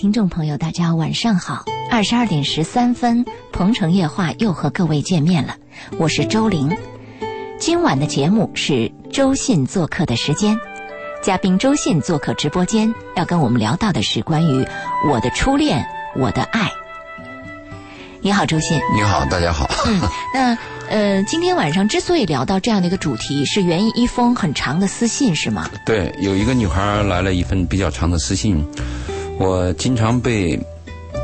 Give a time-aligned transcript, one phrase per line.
[0.00, 1.62] 听众朋友，大家晚上好！
[1.90, 5.56] 二十二点十三分，鹏城夜话又和各位见面了，
[5.98, 6.70] 我是周玲。
[7.58, 10.56] 今晚的节目是周信做客的时间，
[11.20, 14.64] 嘉宾周信做客直播间，要跟我们聊到的是关于
[15.10, 15.84] 我的初恋，
[16.16, 16.70] 我的爱。
[18.20, 18.80] 你好，周信。
[18.94, 19.68] 你好，大家好。
[19.88, 20.00] 嗯，
[20.32, 25.68] 那呃，今天晚上之所以聊到这样的一个主题，是源于一封很长的私信，是吗？
[25.84, 28.64] 对，有一个女孩来了一份比较长的私信。
[29.38, 30.58] 我经常被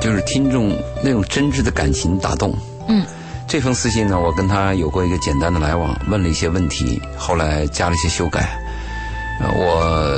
[0.06, 2.56] 就是听众那种真挚的感情打动。
[2.86, 3.04] 嗯，
[3.48, 8.56] 这封私信呢，我跟他有过一个简单的来往，问了一些问题，后来加了一些修改。
[9.40, 10.16] 呃，我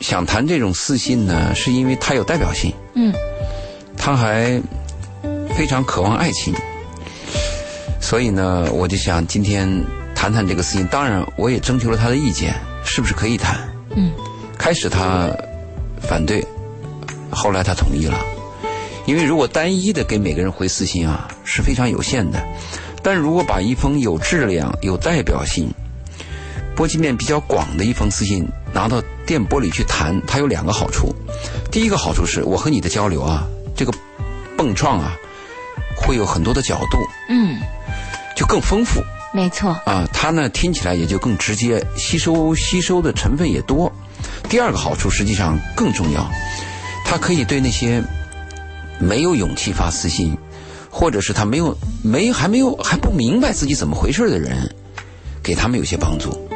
[0.00, 2.74] 想谈这种私信呢，是因为它有代表性。
[2.94, 3.14] 嗯，
[3.96, 4.60] 他还
[5.56, 6.52] 非常渴望爱情，
[8.00, 9.68] 所以呢，我就想今天
[10.12, 10.84] 谈谈这个私信。
[10.88, 12.52] 当然，我也征求了他的意见，
[12.84, 13.60] 是不是可以谈？
[13.94, 14.10] 嗯，
[14.58, 15.30] 开始他
[16.00, 16.44] 反对。
[17.30, 18.18] 后来他同意了，
[19.06, 22.42] 因为如果单一的给每个人回私信啊是非常有限的，
[23.02, 25.68] 但如果把一封有质量、有代表性、
[26.76, 31.14] 波及面比较广的一封私信拿到电波里去谈，它有两个好处。
[31.70, 33.92] 第一个好处是我和你的交流啊，这个
[34.56, 35.16] 蹦撞啊，
[35.96, 37.60] 会有很多的角度，嗯，
[38.36, 39.02] 就更丰富。
[39.34, 39.70] 没错。
[39.86, 43.90] 啊，它呢听起来也就更直接，吸收吸收的成分也多。
[44.48, 46.30] 第二个好处实际上更重要。
[47.04, 48.02] 它可以对那些
[49.02, 50.36] 没有勇气发私信，
[50.88, 54.72] 或者是他没有没还没有还不明白自己怎么回事的人，
[55.42, 56.48] 给他们有些帮助。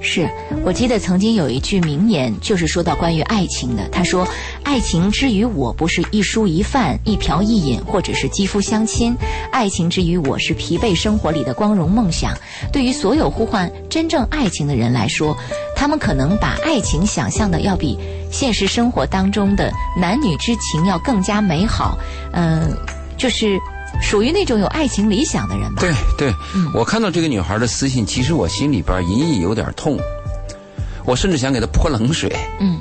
[0.00, 0.28] 是
[0.64, 3.88] 我记得曾经有一句名言，就是说到关于爱情的。
[3.88, 4.26] 他说
[4.62, 9.16] ：“爱情之于我，不是一蔬一饭、一瓢一饮，或者是肌肤相亲。
[9.50, 12.36] 爱情之于我，是疲惫生活里的光荣梦想。
[12.72, 15.36] 对于所有呼唤真正爱情的人来说，
[15.74, 17.98] 他们可能把爱情想象的要比……”
[18.28, 21.96] 现实生活当中的男女之情要更加美好，
[22.32, 22.76] 嗯，
[23.16, 23.56] 就是
[24.02, 25.80] 属于那种有爱情理想的人吧。
[25.80, 26.34] 对对，
[26.74, 29.98] 我看到这个女孩的私信，其实我心里边隐隐有点痛，
[31.04, 32.34] 我甚至想给她泼冷水。
[32.60, 32.78] 嗯，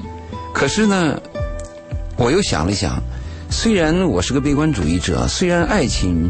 [0.54, 1.20] 可是呢，
[2.18, 3.02] 我又想了想，
[3.50, 6.30] 虽然我是个悲观主义者，虽然爱情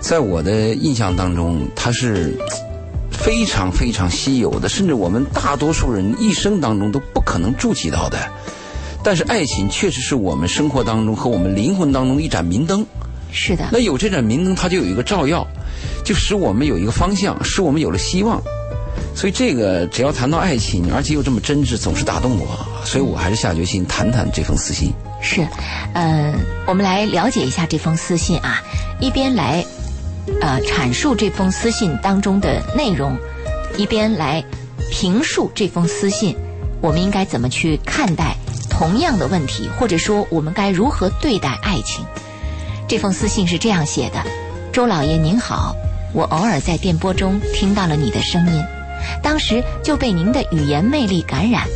[0.00, 2.38] 在我的印象当中它是。
[3.10, 8.16] 非常非常稀有的，甚至我们大多数人一生当中都不可能触及到的。
[9.02, 12.86] 但是爱情确实是我们生活当中和我们灵魂当中的一盏明灯。
[13.32, 13.68] 是的。
[13.72, 15.46] 那有这盏明灯，它就有一个照耀，
[16.04, 18.42] 就使我们有一个方向，使我们有了希望。
[19.14, 22.46] 所以这个只要谈到爱情，而且又这么真挚，总是打动我。
[22.84, 24.92] 所以我还是下决心谈谈这封私信。
[25.20, 25.46] 是，
[25.94, 26.34] 呃，
[26.66, 28.62] 我们来了解一下这封私信啊，
[29.00, 29.64] 一边来。
[30.42, 33.16] 呃，阐述这封私信当中的内容，
[33.78, 34.44] 一边来
[34.90, 36.36] 评述这封私信，
[36.82, 38.36] 我们应该怎么去看待
[38.68, 42.04] 同样的问题，或者说我们该如何对待爱情？
[42.88, 44.24] 这封私信是这样写的：
[44.72, 45.76] 周老爷您好，
[46.14, 48.64] 我偶尔在电波中听到了你的声音，
[49.22, 51.68] 当时就被您的语言魅力感染，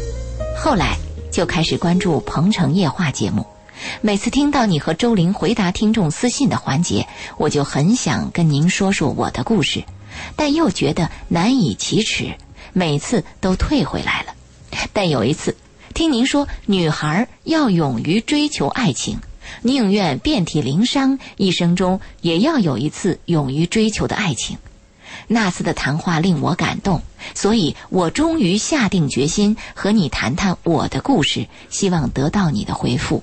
[0.56, 0.96] 后来
[1.30, 3.44] 就开始关注《鹏城夜话》节目。
[4.00, 7.06] 每次听到你和周玲回答听众私信的环节，
[7.36, 9.84] 我就很想跟您说说我的故事，
[10.34, 12.36] 但又觉得难以启齿，
[12.72, 14.32] 每次都退回来了。
[14.94, 15.58] 但有一次，
[15.92, 19.18] 听您说女孩要勇于追求爱情，
[19.62, 24.58] 宁愿遍体鳞伤，一生中也要有一次勇于追求的爱情。
[25.28, 27.02] 那次的谈话令我感动，
[27.34, 33.22] 所以我终于下定决心和你谈谈我的故事，希望得到你的回复。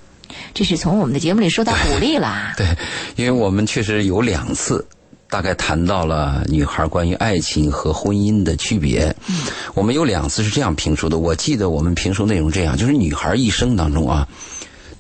[0.54, 2.54] 这是从我们的节目里说到鼓励了。
[2.58, 2.68] 对，
[3.16, 4.88] 因为我们确实有两次，
[5.30, 9.14] 大概谈到了女孩关于爱情和婚姻的区别。
[9.28, 9.42] 嗯，
[9.74, 11.18] 我们有两次是这样评述的。
[11.18, 14.28] 我记得我们评述内容这样：就是女孩一生当中啊，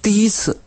[0.01, 0.59] 第一次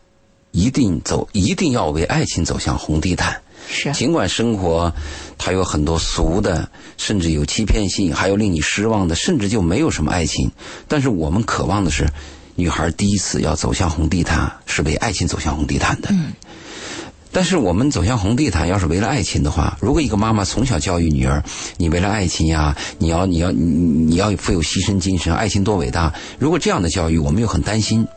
[0.53, 3.41] 一定走，一定要为爱情走向红地毯。
[3.67, 4.93] 是，尽管生活
[5.37, 10.49] 它有很多俗的，甚至有欺骗性，还有令你失望的，甚至就没有什么爱情。
[10.87, 12.07] 但是我们渴望的是。
[12.55, 16.09] 女孩第一次要走向红地毯，是为爱情走向红地毯的。
[16.11, 16.33] 嗯。
[17.31, 21.43] 但是我们走向红地毯，要是为了爱情的话，如果一个妈妈从小教育女儿，
[21.77, 26.13] 你为了爱情呀，你要你要你你要富有牺牲精神，爱情多伟大。
[26.37, 28.07] 如果这样的教育，我们又很担心，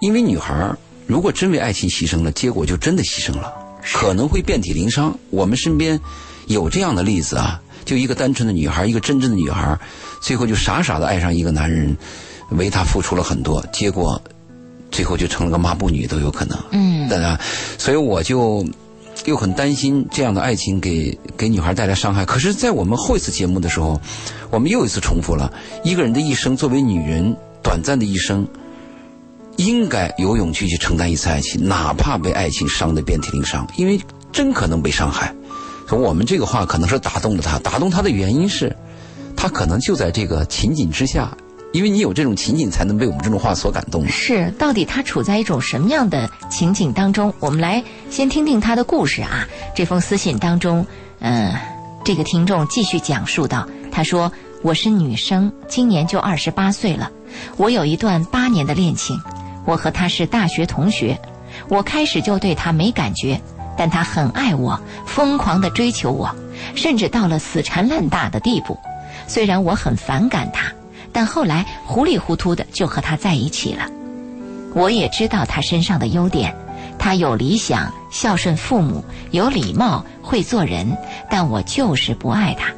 [0.00, 0.74] 因为女孩
[1.06, 3.52] 如果真为爱情牺牲了，结果就真的牺牲了，
[3.94, 5.16] 可能会遍体鳞伤。
[5.30, 6.00] 我们身边
[6.46, 9.78] 有这样的例子啊，就一个单纯的女孩，一个真正的女孩，
[10.20, 11.96] 最后就傻傻的爱上一个男人，
[12.50, 14.20] 为他付出了很多，结果
[14.90, 16.58] 最后就成了个抹布女都有可能。
[16.72, 17.40] 嗯，对啊，
[17.78, 18.66] 所以我就
[19.26, 22.24] 又很担心这样的爱情给给女孩带来伤害。
[22.24, 24.00] 可是，在我们后一次节目的时候，
[24.50, 25.52] 我们又一次重复了
[25.84, 28.46] 一个人的一生，作为女人短暂的一生，
[29.56, 34.00] 应该有勇气去承担一次爱情，哪怕被爱情伤得遍体鳞伤，因为
[34.32, 35.34] 真可能被伤害。
[35.88, 38.74] 所以我们这个话可能是打动了他，打动他的原因是，
[39.36, 41.36] 他可能就在这个情景之下，
[41.72, 44.06] 因为你有这种情景，才能被我们这种话所感动。
[44.08, 47.32] 是，到底他处在一种什么样的情景当中？
[47.38, 49.46] 我们来先听听他的故事啊。
[49.74, 50.84] 这封私信当中，
[51.20, 51.54] 嗯、
[52.04, 54.32] 这个听众继续讲述到，他说
[54.62, 57.10] ：“我是女生，今年就二十八岁了，
[57.56, 59.16] 我有一段八年的恋情，
[59.66, 61.18] 我和他是大学同学，
[61.68, 63.38] 我开始就对他没感觉，
[63.76, 66.34] 但他很爱我，疯狂地追求我，
[66.74, 68.78] 甚至到了死缠烂打的地步。
[69.26, 70.72] 虽然我很反感他，
[71.12, 73.88] 但后来糊里糊涂的就和他在一起了。
[74.74, 76.54] 我也知道他身上的优点，
[76.98, 80.96] 他有理想，孝顺父母，有礼貌，会做人，
[81.28, 82.72] 但我就是不爱他。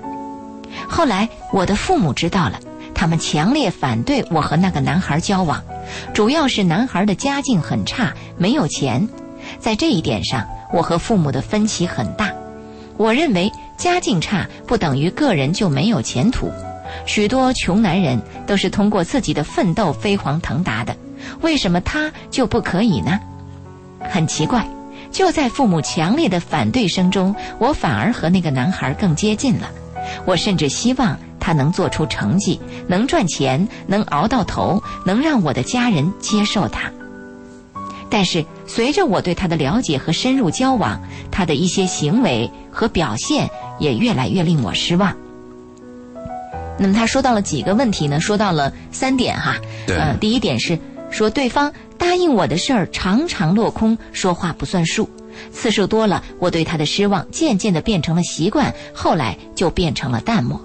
[0.88, 2.58] 后来我的父母知道了，
[2.94, 5.62] 他们强烈反对我和那个男孩交往，
[6.12, 9.08] 主要是男孩的家境很差，没有钱。
[9.58, 12.32] 在这一点上，我和父母的分歧很大。
[12.96, 16.50] 我认为家境差不等于个人就没有前途，
[17.06, 20.96] 许多穷男人都是通过自己的奋斗飞黄腾达的，
[21.40, 23.19] 为什么他就不可以呢？
[24.11, 24.69] 很奇怪，
[25.11, 29.70] 就在父母强烈的反对声中，我反而和那个男孩更接近了。
[30.25, 36.90] 我甚至希望他能做出成绩，能赚钱，能熬到头，能让我的家人接受他。
[38.11, 41.00] 但是随着我对他的了解和深入交往，
[41.31, 45.14] 他的一些行为和表现也越来越令我失望。
[46.79, 48.20] 那么他说到了几个问题呢？
[48.20, 49.56] 说到了三点哈。
[49.87, 50.79] 对呃，第一点是
[51.11, 55.11] 说对方答应我的事儿常常落空，说话不算数，
[55.52, 60.58] 次数多了，我对他的失望渐渐的变成了习惯，后来就变成了淡漠。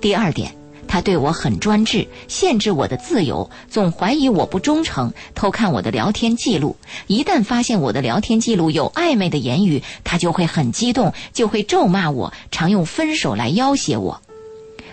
[0.00, 0.54] 第二点，
[0.88, 6.74] 他对我很专制，限制我的自由，总怀疑我不忠诚，偷看我的聊天记录。
[7.06, 14.20] 一旦发现我的聊天记录有暧昧的言语，他就会很激动，就会咒骂我，常用分手来要挟我。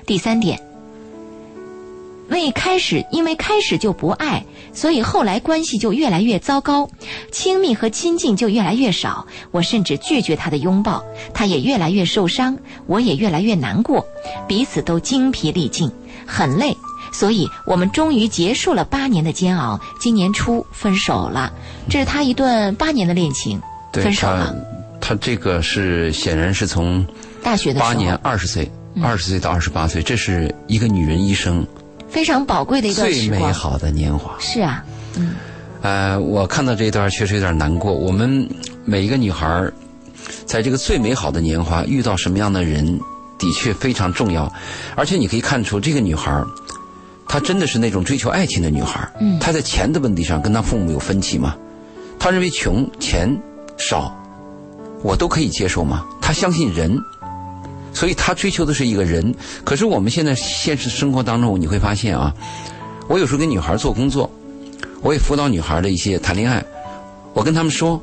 [0.06, 0.62] 第三点，
[2.30, 4.46] 未开始，因为开始就不爱，
[4.78, 6.88] 所以后来关系就越来越糟糕，
[7.32, 9.26] 亲密和亲近就越来越少。
[9.50, 11.04] 我甚至拒绝他的拥抱，
[11.34, 14.06] 他也越来越受伤，我也越来越难过，
[14.48, 15.92] 彼此都精疲力尽，
[16.28, 16.78] 很累。
[17.12, 21.52] 所以我们终于结束了八年的煎熬，今年初分手了。
[21.90, 23.60] 这是他一段八年的恋情，
[23.92, 24.56] 对分手了。
[25.02, 27.04] 他，他这个是显然是从
[27.42, 28.72] 大学的时候，八年二十岁，
[29.02, 31.66] 二十岁到二十八岁，这是一个女人一生
[32.10, 33.42] 非常宝贵的一段最时光。
[33.42, 34.36] 美好的年华。
[34.40, 34.84] 是啊，
[35.16, 35.36] 嗯
[35.82, 37.94] 呃，我看到这一段确实有点难过。
[37.94, 38.48] 我们
[38.84, 39.72] 每一个女孩儿，
[40.46, 43.00] 在这个最美好的年华遇到什么样的人，
[43.38, 44.52] 的确非常重要。
[44.96, 46.46] 而且你可以看出，这个女孩儿，
[47.28, 49.12] 她真的是那种追求爱情的女孩儿。
[49.20, 51.56] 嗯她在钱的问题上跟她父母有分歧吗？
[52.18, 53.30] 她认为穷、钱
[53.78, 54.12] 少，
[55.04, 56.04] 我都可以接受吗？
[56.20, 56.98] 她相信人。
[57.98, 59.34] 所以他追求的是一个人。
[59.64, 62.32] 可是我们现在现实生活当中，你会发现啊，
[63.08, 64.30] 我有时候跟女孩做工作，
[65.02, 66.64] 我也辅导女孩的一些谈恋爱，
[67.34, 68.00] 我跟他们说，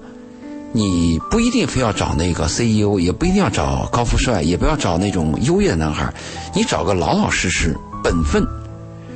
[0.72, 6.12] 你不一定非要找那个 CEO，也不一定要找高富帅，也不要找那种优越的男孩，
[6.56, 8.44] 你找个老老实实、本分、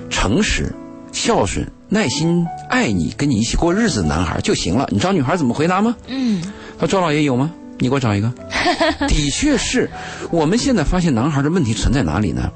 [0.09, 0.73] 诚实、
[1.11, 4.89] 孝顺、耐心爱你、跟你一起过日子的男孩就行了。
[4.93, 5.97] 你知道女孩怎么回答吗？
[6.07, 6.41] 嗯，
[6.79, 7.51] 他说周老爷有吗？
[7.79, 8.33] 你给我找一个。
[9.09, 9.91] 的确是，
[10.31, 12.51] 我们现在发现男孩的问题存在哪里呢？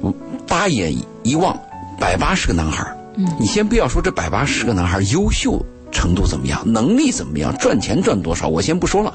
[0.00, 0.14] 我
[0.46, 1.58] 八眼一望，
[1.98, 2.86] 百八十个男孩。
[3.16, 9.12] 嗯，你先不要说这百八十个男孩优秀程度怎么样，能力怎么样，赚钱赚多少，我先不说了。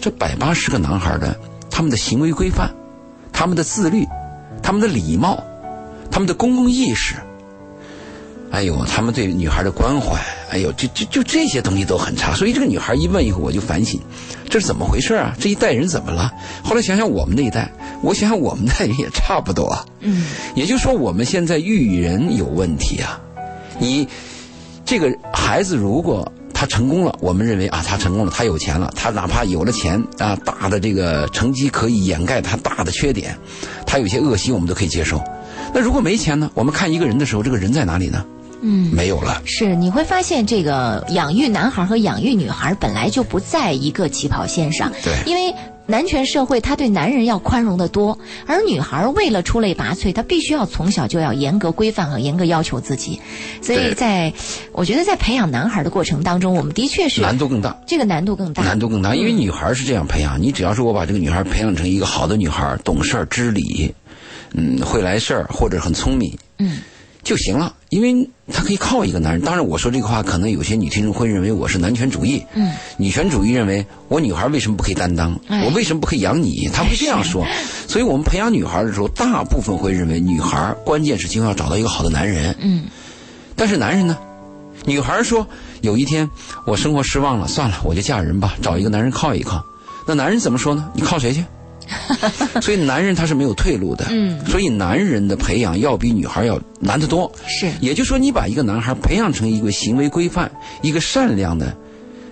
[0.00, 1.38] 这百八十个男孩的
[1.70, 2.70] 他们的行为规范，
[3.32, 4.06] 他们的自律，
[4.62, 5.42] 他们的礼貌，
[6.10, 7.14] 他们的公共意识。
[8.50, 10.20] 哎呦，他们对女孩的关怀，
[10.50, 12.34] 哎呦，就就就这些东西都很差。
[12.34, 14.00] 所以这个女孩一问以后，我就反省，
[14.48, 15.34] 这是怎么回事啊？
[15.38, 16.32] 这一代人怎么了？
[16.62, 19.86] 后来想想我们那一代，我想想我们那代人也差不多啊。
[20.00, 23.20] 嗯， 也就是说，我们现在育人有问题啊。
[23.78, 24.06] 你
[24.84, 33.38] 这个孩子如果他成功了，我们认为啊，他成功了，他有钱了，他哪怕有了钱啊，大的这个成绩可以掩盖他大的缺点，
[33.86, 35.22] 他有些恶习我们都可以接受。
[35.72, 36.50] 那如果没钱呢？
[36.54, 38.24] 我们看一个人的时候，这个人在哪里呢？
[38.62, 39.42] 嗯，没有了。
[39.44, 44.92] 是你会发现，这个养育男孩和养育女孩本来就不在一个起跑线上。
[45.02, 45.54] 对，因为。
[45.86, 53.20] 男权社会，他对男人要宽容的多，而女孩为了出类拔萃，她必须要从小就要严格规范和严格要求自己。
[53.60, 54.32] 所以在，
[54.70, 59.16] 我觉得在培养男孩的过程当中，我们的确是难度更大，这个难度更大，难度更大。
[59.16, 63.92] 因为女孩是这样培养，你只要是我把这个女孩培养成一个好的女孩，懂事儿、知理，
[64.52, 66.78] 嗯，会来事儿或者很聪明，嗯。
[67.22, 69.42] 就行了，因为他可以靠一个男人。
[69.42, 72.42] 当然，我说这个话，可能有些女听众会认为我是男权主义。
[72.54, 75.38] 嗯，女权主义认为我女孩为什么不可以担当？
[75.64, 76.68] 我为什么不可以养你？
[76.72, 77.46] 他会这样说。
[77.86, 82.56] 所以我们培养女孩的时候，大部分会认为女孩关键是今后要找到一个好的男人。
[82.60, 82.84] 嗯，
[83.54, 84.16] 但是男人呢？
[84.86, 85.46] 女孩说
[85.82, 86.28] 有一天
[86.64, 89.62] 我生活失望了，算了，我就嫁人吧，找一个男人靠一靠。
[90.06, 90.90] 那男人怎么说呢？
[90.94, 91.44] 你靠谁去？
[92.60, 97.30] 所以男人他是没有退路的，嗯，所以男人的培养要比女孩要难得多。
[97.46, 100.50] 是，也就是说，你把一个男孩培养成一个行为规范、
[100.82, 101.76] 一个善良的、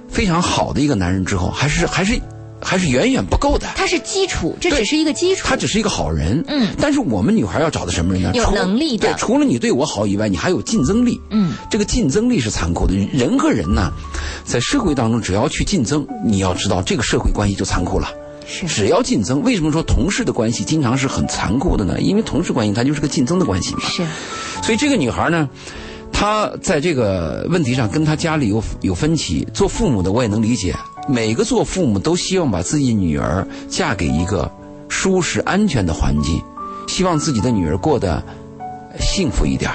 [0.08, 2.18] 非常好的一个男人之后，还是还是
[2.60, 3.66] 还是远远不够的。
[3.76, 5.46] 他是基础，这只是一个基础。
[5.46, 6.74] 他只是一个好人，嗯。
[6.80, 8.32] 但是我们女孩要找的什么人呢？
[8.34, 9.08] 有能力的。
[9.08, 11.20] 对，除了你对我好以外，你还有竞争力。
[11.30, 12.94] 嗯，这个竞争力是残酷的。
[13.12, 13.92] 人和人呢，
[14.44, 18.08] 在社会当中，只要去竞争，你要知道这个社会关系就残酷了。
[18.66, 22.00] 只要竞争，为什么说同事的关系经常是很残酷的呢？
[22.00, 23.80] 因为同事关系它就是个竞争的关系嘛。
[23.82, 24.06] 是，
[24.62, 25.48] 所以这个女孩呢，
[26.10, 29.46] 她在这个问题上跟她家里有有分歧。
[29.52, 30.74] 做父母的我也能理解，
[31.06, 34.50] 每个做父母都希望把自己女儿嫁给一个
[34.88, 36.42] 舒适安全的环境，
[36.88, 38.22] 希望自己的女儿过得
[38.98, 39.70] 幸福一点。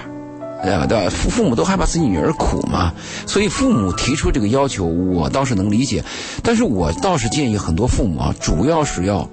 [0.64, 1.10] 呃，对吧？
[1.10, 2.94] 父父母都害怕自己女儿苦嘛，
[3.28, 6.04] 所以父母提出这个要求，我倒是能理解。
[6.42, 9.30] 但是我倒是建议很多父母啊，主要是要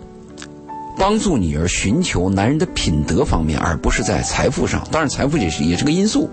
[0.99, 4.85] 帮助女儿寻求男人的品德方面，而不是在财富上。
[4.91, 6.29] 当然，财富也是也是个因素。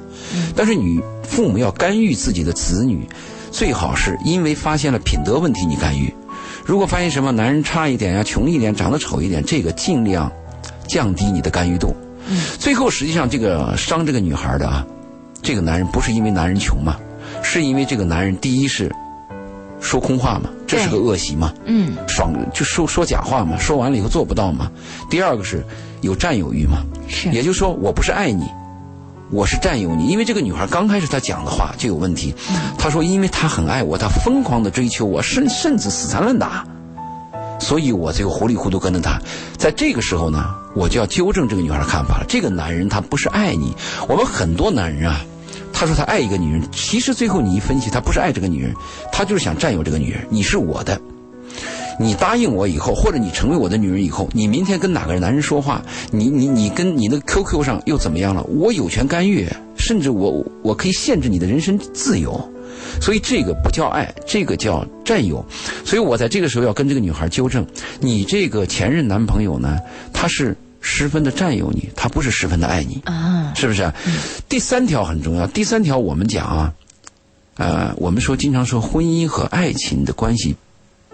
[0.56, 3.08] 但是女父母要干预自己的子女，
[3.51, 6.12] 最好是因为发现了品德问题你干预。
[6.66, 10.32] 如果发现什么男人差一点呀、穷一点、长得丑一点，这个尽量
[10.88, 11.96] 降低你的干预度。
[12.60, 14.86] 最后，实际上这个伤这个女孩的啊，
[15.41, 16.98] 这个男人不是因为男人穷嘛，
[17.41, 18.91] 是因为这个男人第一是
[19.79, 24.72] 说空话嘛，这是个恶习嘛，嗯，爽就说说假话嘛，说完了以后做不到嘛。
[25.10, 25.63] 第二个是
[26.01, 28.46] 有占有欲嘛，是，也就是说我不是爱你，
[29.31, 30.07] 我是占有你。
[30.07, 32.34] 因为这个女孩刚开始她讲的话就有问题，
[32.77, 36.65] 她说因为她很爱我，她疯狂的追求我，甚甚至死缠烂打。
[37.59, 39.19] 所以我这个糊里糊涂跟着他，
[39.57, 40.45] 在这个时候呢，
[40.75, 42.25] 我就要纠正这个女孩的看法了。
[42.27, 43.75] 这个男人他不是爱你，
[44.07, 45.25] 我们很多男人啊，
[45.73, 48.73] 他说他爱一个女人，其实最后你一分析，他不是爱这个女人，
[49.11, 50.25] 他就是想占有这个女人。
[50.29, 50.99] 你是我的，
[51.99, 58.43] 你答应我以后，或者你成为我的女人以后，你明天跟哪个男人说话，你你你跟你的 QQ 上又怎么样了？
[58.43, 62.39] 我有权干预，甚至我我可以限制你的人身自由。
[63.01, 65.43] 所以这个不叫爱，这个叫占有。
[65.86, 67.65] 所以我在这个时候要跟这个女孩纠正：
[68.00, 69.77] 你这个前任男朋友呢，
[70.13, 73.91] 他是十分的占有你，他不是十分的爱你啊，是不是？
[74.48, 75.46] 第三条很重要。
[75.48, 76.74] 第三条我们讲啊，
[77.55, 80.55] 呃，我们说经常说婚姻和爱情的关系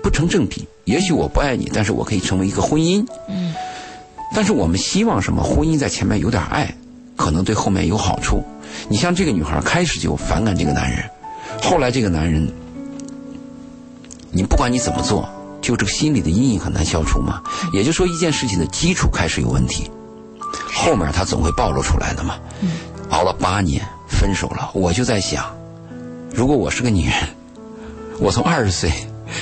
[0.02, 0.68] 不成正比。
[0.86, 3.06] 也许我不爱你，但是我可以成为一个婚姻。
[3.30, 3.54] 嗯。
[4.36, 5.44] 但是我们希望什么？
[5.44, 6.76] 婚姻在前面有点爱，
[7.16, 8.44] 可能对后面有好处。
[8.90, 11.10] 你像这个女孩开始就反感这个男人。
[11.62, 12.52] 后来这个男人，
[14.32, 15.28] 你不管你怎么做，
[15.62, 17.42] 就这个心理的阴影很难消除嘛。
[17.72, 19.90] 也就是说，一件事情的基础开始有问题，
[20.74, 22.36] 后面他总会暴露出来的嘛。
[23.10, 25.46] 熬了八年，分手了，我就在想，
[26.34, 27.14] 如果我是个女人，
[28.20, 28.92] 我从二十岁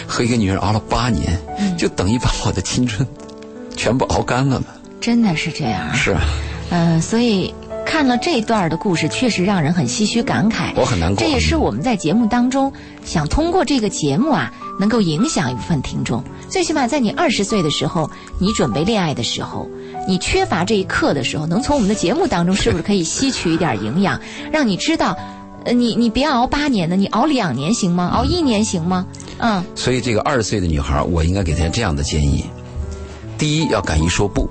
[0.07, 1.41] 和一个女人熬了八年，
[1.77, 3.07] 就等于把我的青春
[3.75, 4.67] 全部熬干了嘛。
[4.99, 5.93] 真的是这样。
[5.93, 6.15] 是。
[6.69, 7.53] 嗯，所以。
[8.01, 10.73] 看了这段的故事，确实让人很唏嘘感慨。
[10.75, 11.23] 我很难过。
[11.23, 12.73] 这也是我们在节目当中
[13.05, 16.23] 想通过这个节目啊，能够影响一部分听众。
[16.49, 19.69] 最起码在你二十岁的时候，你准备恋爱的时候，
[20.07, 24.19] 你缺乏这一刻的时候，能从我们的节目当中是不是可以吸取一点营养，
[24.51, 25.15] 让你知道，
[25.65, 28.07] 呃，你你别熬八年的，你熬两年行吗？
[28.07, 29.05] 熬一年行吗？
[29.37, 29.63] 嗯。
[29.75, 32.45] 所以这个二十岁的女孩，我应该给她这样的建议：
[33.37, 34.49] 第一，要敢于说不。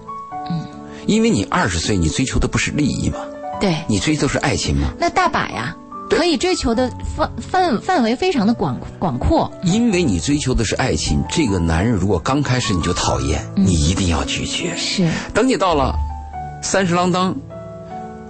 [0.49, 0.65] 嗯。
[1.07, 3.19] 因为你二十岁，你追求的不是利益吗？
[3.61, 4.89] 对，你追求是爱情吗？
[4.99, 5.77] 那大把呀，
[6.09, 9.53] 可以追求的范范范围非常的广广阔。
[9.63, 14.75] 因为你追求的是爱情，这个男人如果刚开始你就讨厌，你一定要拒绝。
[14.77, 15.95] 是，等你到了
[16.63, 17.37] 三十郎当，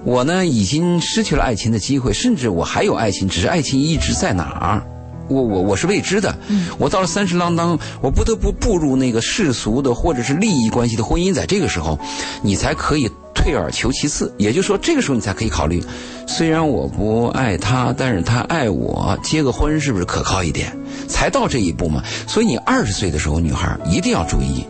[0.05, 4.83] 我呢已经失去了爱情的机会，甚至我还有爱情，只是爱情一直在哪儿，
[5.29, 6.37] 我我我是未知的。
[6.77, 11.97] 我到了三十郎当，我不得不步入那个世俗的或者是利益关系的婚姻，在这个时候，
[12.43, 13.09] 你才可以。
[13.35, 15.83] 退而求其次，也就是说，这个时候你才可以考虑，
[16.27, 20.77] 虽然我不爱他，但是他爱我，结个婚是不是可靠一点？
[21.09, 22.03] 才到这一步嘛。
[22.27, 24.67] 所以你二十岁的时候，女孩一定要注意，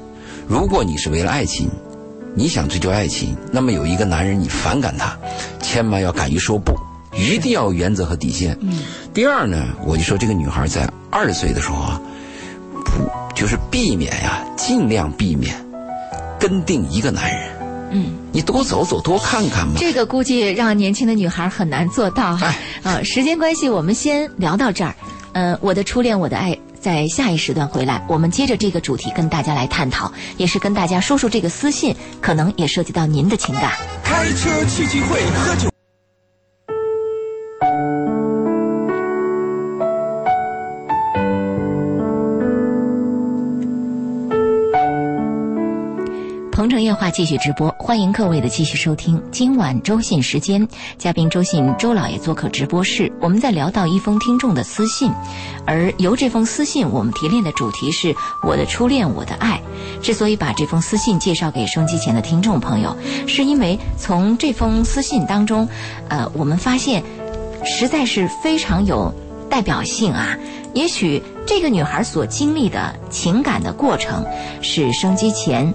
[0.47, 1.69] 如果你是为了爱情，
[2.35, 5.19] 你想追求爱情，那么有一个男人你反感他，
[5.61, 6.73] 千万要敢于说不，
[7.17, 8.57] 一定要有原则和底线。
[8.61, 8.79] 嗯。
[9.12, 12.00] 第二呢，我就说这个女孩在二十岁的时候啊，
[12.85, 15.57] 不就是避免呀，尽量避免
[16.38, 17.60] 跟定一个男人。
[17.91, 19.75] 嗯，你多走走，多看看嘛。
[19.79, 22.47] 这个估计让年轻的女孩很难做到哈。
[22.47, 24.95] 哎啊，时间关系，我们先聊到这儿。
[25.33, 33.73] 呃，我的初恋，我的爱，在下一时段回来，我们接着这个主题跟大家来探讨，也是跟大家说说这个私信，可能也涉及到您的情感。
[34.03, 35.70] 开车去聚会，喝酒。
[46.61, 49.23] 鹏城夜话继续直播，欢迎各位的继续收听。
[49.33, 55.11] 今晚周信时间，嘉宾周信周老爷做客直播室，我们在聊到一封听众的私信，
[55.67, 59.59] 而由这封私信，我们提炼的主题是我的初恋，我的爱。
[60.02, 62.95] 之所以把这封私信介绍给收机前的听众朋友，
[63.26, 65.67] 是因为从这封私信当中，
[66.11, 67.02] 呃，我们发现
[67.64, 69.14] 实在是非常有
[69.49, 70.37] 代表性啊。
[70.75, 74.26] 也许这个女孩所经历的情感的过程，
[74.61, 75.73] 是升机前。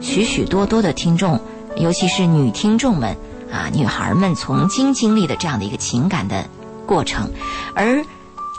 [0.00, 1.40] 许许多多的听众，
[1.76, 3.16] 尤其是女听众们
[3.52, 6.44] 啊，女孩们曾经经历的这样的一个情感的
[6.86, 7.30] 过程，
[7.74, 8.04] 而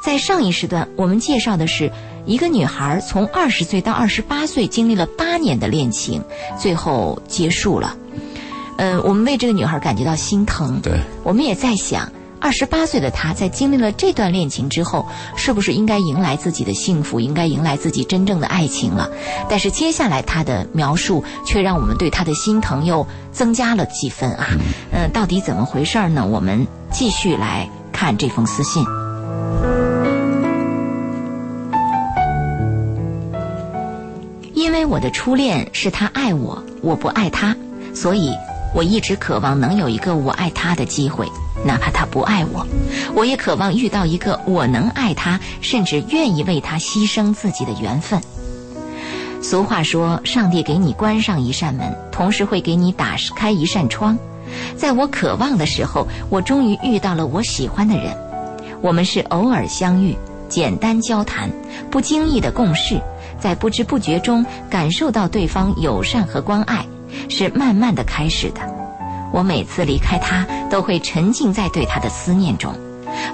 [0.04, 1.92] 在上一时段，我们介绍的是
[2.26, 6.24] 一个女孩从二十岁到二十八岁经历了八年的恋情，
[6.58, 7.96] 最后结束了。
[8.78, 10.80] 呃，我们为这个女孩感觉到心疼。
[10.82, 12.10] 对，我们也在想。
[12.42, 15.06] 二十八岁的他，在经历了这段恋情之后，
[15.36, 19.10] 是不是应该迎来自己的幸福，应该迎来自己真正的爱情了？
[19.50, 24.48] 但是接下来他的描述却让我们对他的心疼又增加了几分啊！
[24.92, 26.26] 嗯，到底怎么回事呢？
[26.26, 28.84] 我们继续来看这封私信。
[34.54, 37.56] 因为我的初恋是他爱我，我不爱他，
[37.94, 38.32] 所以
[38.74, 41.28] 我一直渴望能有一个我爱他的机会。
[41.66, 42.66] 哪怕他不爱我，
[43.14, 48.22] 我也渴望遇到一个我能爱他，甚至愿意为他牺牲自己的缘分。
[49.42, 54.18] 俗话说，上帝给你关上一扇门，同时会给你打开一扇窗。
[54.76, 58.16] 在我渴望的时候，我终于遇到了我喜欢的人。
[58.82, 60.16] 我们是偶尔相遇，
[60.48, 61.50] 简单交谈，
[61.92, 63.00] 不经意的共事，
[63.40, 66.86] 在不知不觉中感受到对方友善和关爱，
[67.30, 68.79] 是慢慢的开始的。
[69.32, 72.74] 我每次离开他，都会沉浸在对他的思念中，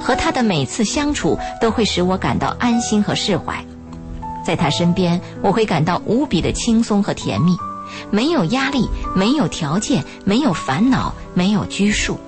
[0.02, 3.64] 和他的每次相处都会使我感到安心和释怀。
[4.44, 7.58] 在他身边，我会感到无比的轻松和甜蜜，
[8.12, 12.20] 没有压力，没有条件，没有烦恼，没有拘束，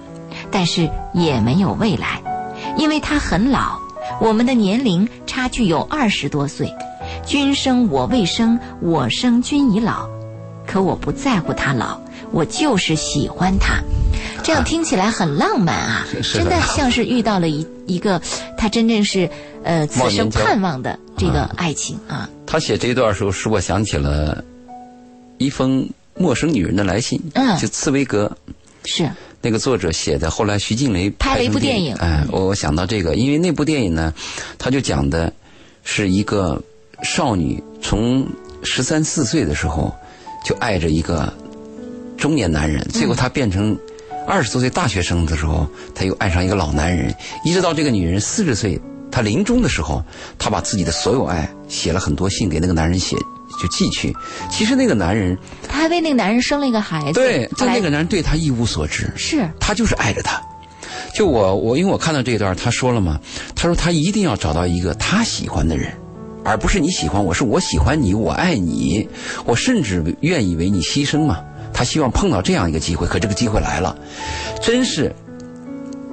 [0.49, 2.21] 但是也没有未来，
[2.77, 3.77] 因为他很老，
[4.19, 6.73] 我们的年龄差距有二十多岁，
[7.23, 10.09] 君生我未生，我生君已老，
[10.65, 11.99] 可我不在乎他老。
[12.31, 13.81] 我就是喜欢他，
[14.43, 16.07] 这样听起来很浪漫啊！
[16.33, 18.21] 真的像是遇到了一一个
[18.57, 19.29] 他真正是
[19.63, 22.29] 呃此生盼望的这个爱情啊。
[22.45, 24.43] 他写这段时候，使我想起了
[25.37, 28.31] 一封陌生女人的来信，嗯，就《茨威格》，
[28.85, 29.09] 是
[29.41, 30.29] 那个作者写的。
[30.29, 34.13] 后来徐静蕾拍了一部电影，哎，我我想到这个，因为那部电影呢，
[34.57, 35.31] 他就讲的
[35.83, 36.61] 是一个
[37.03, 38.27] 少女从
[38.63, 39.95] 十三四岁的时候
[40.45, 41.33] 就爱着一个。
[42.17, 43.77] 中年男人，最后他变成
[44.27, 47.13] 二十多岁大学生的时候，他又爱上一个老男人，
[47.45, 50.03] 一直到这个女人四十岁，她临终的时候，
[50.37, 53.15] 她把自己的所有爱写了很多信给那个男人写，
[53.61, 54.13] 就寄去。
[54.51, 57.13] 其实那个男人，他还为那个男人生了一个孩子。
[57.13, 59.11] 对，但那个男人对他一无所知。
[59.15, 60.41] 是，他就是爱着他。
[61.15, 63.19] 就我我因为我看到这一段，他说了嘛，
[63.55, 65.91] 他说他一定要找到一个他喜欢的人，
[66.43, 69.07] 而不是你喜欢我，是我喜欢你，我爱你，
[69.45, 71.39] 我甚至愿意为你牺牲嘛。
[71.77, 73.95] 他希望碰到这样一个机会，可这个机会来了，
[74.59, 75.15] 真是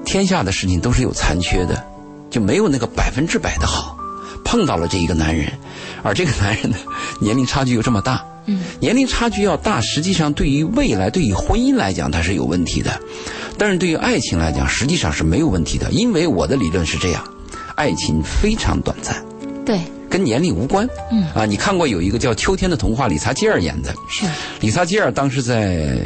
[0.05, 1.83] 天下的事情都是有残缺的，
[2.29, 3.97] 就没有那个百分之百的好。
[4.45, 5.51] 碰到了这一个男人，
[6.03, 6.77] 而这个男人呢，
[7.19, 12.91] 年龄差距又这么大，嗯，年龄差距要大，实际上对于未来、对于婚姻来讲，它是有问题的；
[13.57, 15.91] 但是对于爱情来讲，实际上是没有问题的。
[15.93, 17.25] 因为我的理论是这样，
[17.75, 19.25] 爱情非常短暂。
[19.65, 19.81] 对。
[20.15, 21.27] 跟年龄无关，嗯。
[21.35, 24.25] 啊，你看过有一个叫《秋天的童话》，理查基尔演的，是。
[24.61, 25.99] 理查基尔当时在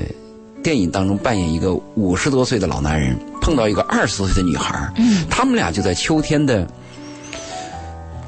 [0.62, 6.66] 电影当中扮演一个五十多岁的老男人，碰到一个二十多岁的女孩，嗯，他们俩就在秋天的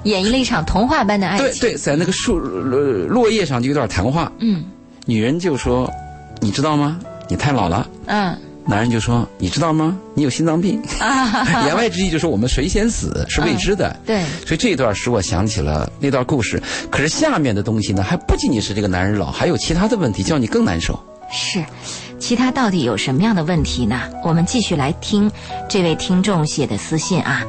[0.03, 4.62] 演绎了一场童话般的爱情，对对，在那个树落落叶上就有点谈话，嗯，
[5.07, 5.90] 女人就说
[6.40, 7.01] ：“你知道吗？
[7.27, 7.88] 你太老了。
[8.05, 9.99] 嗯男人就说：“你知道吗？
[10.14, 10.81] 你有心脏病。
[11.01, 13.94] 啊， 言外之意就是我们谁先死是未知的。
[14.07, 16.62] 对，所以这一段使我想起了那段故事。
[16.90, 20.99] 可是下面的东西呢，还不仅仅是这个男人老，还有其他的问题，叫你更难受。
[21.33, 21.64] 是，
[22.18, 24.03] 其他到底有什么样的问题呢？
[24.25, 25.31] 我们继续来听
[25.68, 27.42] 这位听众写的私信啊。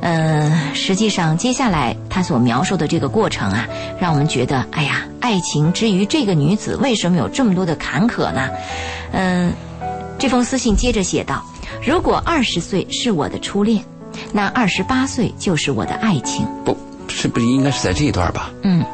[0.00, 3.66] 嗯，实际上接下来他所描述的这个过程啊，
[3.98, 8.50] 让我们觉得，哎呀，爱情之于这个女子为什么有这么多的坎坷呢？
[9.12, 9.52] 嗯、
[10.18, 11.44] 这封私信接着写道：
[11.84, 13.84] 如果二十岁是我的初恋，
[14.32, 16.46] 那二十八岁就是我的爱情。
[16.64, 16.76] 不
[17.08, 18.50] 是不是应该是在这一段吧？
[18.62, 18.84] 嗯。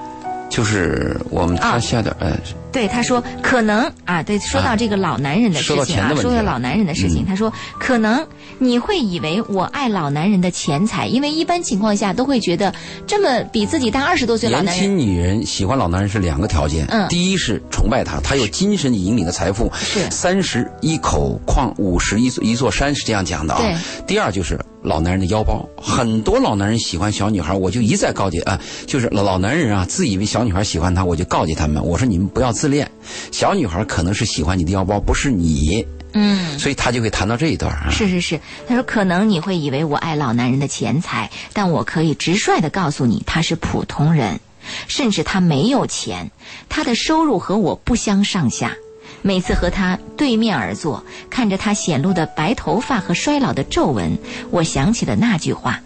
[0.48, 2.36] 就是我们他啊下点呃，
[2.72, 7.26] 对，他说可能啊，对，说到这个老男人的事情说到老男人的事情，嗯。
[7.26, 8.26] 他说可能
[8.58, 12.72] 你会以为我爱老男人的钱财，因为一般情况下都会觉得
[13.06, 17.08] 这么比自己大二十多岁老年男人，年轻女人喜欢老男人是两个条件，嗯。
[17.08, 20.10] 第一是崇拜他，他有精神引领的财富，是。
[20.10, 23.60] 三十一口矿，五十一座一座山是这样讲的啊。
[23.60, 23.76] 对。
[24.06, 32.90] 第二就是老男人的腰包，很多老男人喜欢小女孩，我就一再告诫啊，就是老老男人啊，自以为小女孩喜欢他，我就告诫他们，我说你们不要自恋，
[33.30, 36.58] 小女孩可能是喜欢你的腰包，不是你，嗯。
[36.58, 37.90] 所以他就会谈到这一段啊。
[37.90, 44.40] 是是是，他说可能你会以为我爱老男人的钱财，但我可以直率的告诉你，他是普通人，
[44.88, 46.30] 甚至他没有钱，
[46.68, 48.74] 他的收入和我不相上下。
[49.22, 54.18] 每次和他对面而坐，看着他显露的白头发和衰老的皱纹，
[54.50, 55.80] 我想起了那句话：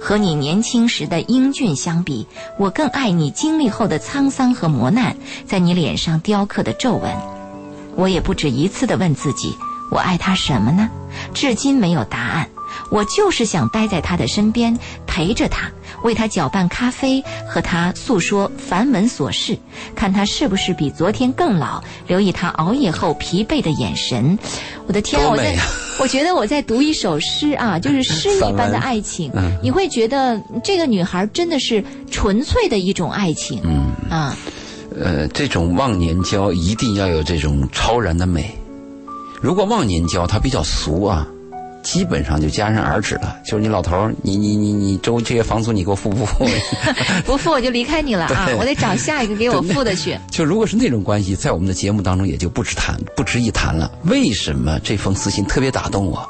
[0.00, 2.26] 和你年轻时的英俊相比，
[2.58, 5.16] 我更爱你经历后的沧桑和磨难，
[5.46, 7.14] 在你脸上雕刻的皱纹。
[7.94, 9.54] 我也不止一次地问自己，
[9.90, 10.90] 我爱他什么呢？
[11.34, 12.48] 至今没有答案。
[12.90, 15.70] 我就是想待在他的身边，陪着他，
[16.02, 19.56] 为他搅拌咖啡，和他诉说繁文琐事，
[19.94, 24.38] 看他是不是比昨天更老，留意他熬夜后疲惫的眼神。
[24.86, 25.56] 我的天啊，我在
[26.00, 29.30] 我觉得我在读一首诗啊， 就是诗一般的爱情。
[29.34, 33.60] 嗯你会觉得这个女孩真的是纯粹的一种爱情。
[33.64, 34.36] 嗯，啊，
[35.00, 38.54] 呃，这种忘年交一定要有这种超然的美。
[39.40, 41.26] 如果忘年交它比较俗啊，
[41.82, 43.36] 基本上就戛然而止了。
[43.44, 46.46] 就是你老头儿，你你你你周这些房租你给我付不付？
[47.26, 48.48] 不付我就离开你了啊！
[48.58, 50.18] 我得找下一个给我付的去。
[50.30, 53.90] 就如果是那种关系，在我们的节目当中也就不值谈，不值一谈了。
[54.04, 56.26] 为什么这封私信特别打动我？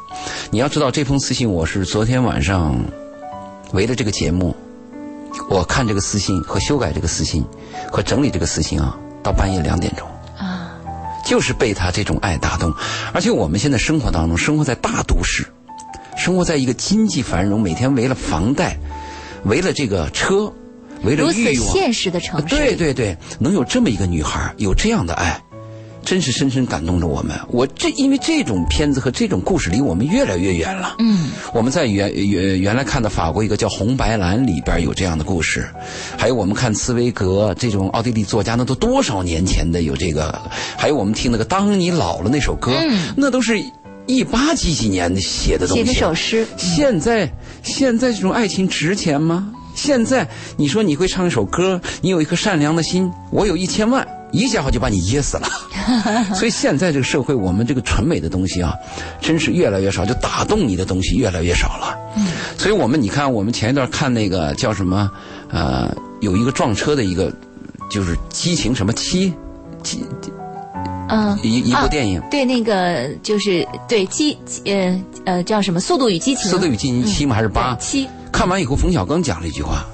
[0.50, 2.76] 你要知道，这封私信我是昨天晚上
[3.72, 4.54] 为了这个节目，
[5.48, 7.44] 我看这个私信和修改这个私信
[7.90, 10.06] 和整理这个私信啊，到半夜两点钟。
[11.22, 12.74] 啊，就是被他这种爱打动。
[13.12, 15.46] 而且我们现在生活当中，生活在大都市，
[16.16, 18.76] 生活在一个经济繁荣，每天为了房贷，
[19.44, 20.52] 为了这个车，
[21.02, 25.40] 为了如此欲望，现实的城市，对对对，能有这么一个女孩，有这样的爱。
[26.04, 27.38] 真是深深感动着我们。
[27.48, 30.96] 我这因为这种片子和这种故事离我们越来越远了。
[30.98, 35.66] 嗯，我们在原原原来看的法国一个叫《红白蓝》里边有这样的故事，
[36.16, 40.40] 还有我们看茨威格这种奥地利作家，那都多少年前的有这个，
[40.76, 43.62] 还有我们听那个《当你老了》那首歌，嗯那都是
[44.06, 45.84] 一八几几年写的东西。
[45.84, 47.30] 写的首诗，现在
[47.62, 49.52] 现在这种爱情值钱吗？
[49.74, 55.48] 现在你说你会唱一首歌，你有一颗善良的心，我有一千万，一下好就把你噎死了。
[56.34, 58.72] 所以现在这个社会，我们这个纯美的东西啊，
[59.20, 61.96] 真是越来越少，就打动你的东西越来越少了。
[62.16, 62.26] 嗯，
[62.58, 65.10] 所以我们你看，我们前一段看那个叫什么，
[65.50, 67.32] 呃，有一个撞车的一个，
[67.90, 69.32] 就是激情什么七，
[69.82, 70.04] 激
[71.08, 71.38] 嗯。
[71.42, 72.22] 一一部啊电影。
[72.30, 76.48] 对，那个就是对激呃呃叫什么《速度与激情》？
[76.50, 77.34] 速度与激情七吗？
[77.34, 77.74] 还是八？
[77.74, 79.84] 对七，看完以后，冯小刚讲了一句话，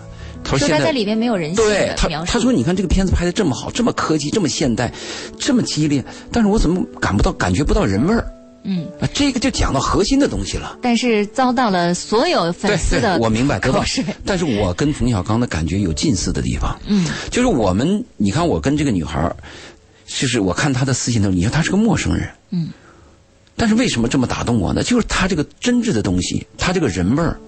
[0.45, 2.09] 他说说现在里面没有人性对他。
[2.25, 4.93] 他说：“你看这个片子拍的这么好，这么科技，这么现代，
[5.39, 8.25] 这么激烈，但是我怎么感不到、感觉不到人味儿
[8.65, 9.09] 嗯，啊？
[9.15, 10.79] 这个就讲到核心的东西了。
[10.83, 14.05] 但是遭到了所有粉丝的对，我明白得到口水。
[14.25, 19.37] 但是我跟冯小刚的感觉有近似的地方，嗯，就是我们，你看我跟这个女孩儿，
[20.07, 22.71] 就是我看她的私信的时候，你说她是个陌生人，嗯，
[23.57, 24.83] 但是为什么这么打动我呢？
[24.83, 27.39] 就是她这个真挚的东西，她这个人味儿，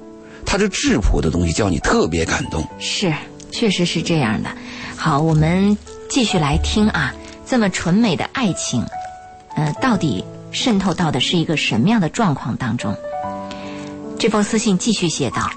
[0.44, 2.66] 她这质朴的东西，叫你特别感动。
[2.79, 3.12] 是，
[3.50, 4.50] 确实是这样的。
[4.96, 5.76] 好，我们
[6.09, 7.14] 继续来听啊，
[7.46, 8.85] 这么纯美的爱情，
[9.57, 12.94] 呃，到底渗透到的是一个什么样的状况当中？
[14.18, 15.48] 这封私信继续写道：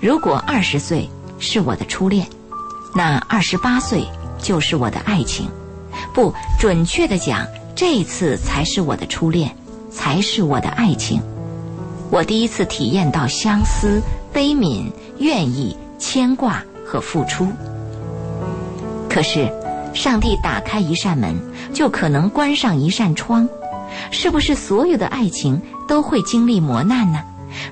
[0.00, 1.08] 如果二十岁
[1.38, 2.26] 是我的初恋，
[2.94, 4.04] 那二十八岁
[4.38, 5.48] 就是我的爱情。
[6.12, 9.56] 不准确的讲，这一次才是我的初恋，
[9.90, 11.22] 才是我的爱情。
[12.14, 14.00] 我第一次体验到相思、
[14.32, 14.84] 悲悯、
[15.18, 17.48] 愿意、牵挂和付出。
[19.10, 19.50] 可是，
[19.92, 21.34] 上帝打开一扇门，
[21.72, 23.48] 就可能关上一扇窗。
[24.12, 27.20] 是不是所有的爱情都会经历磨难呢？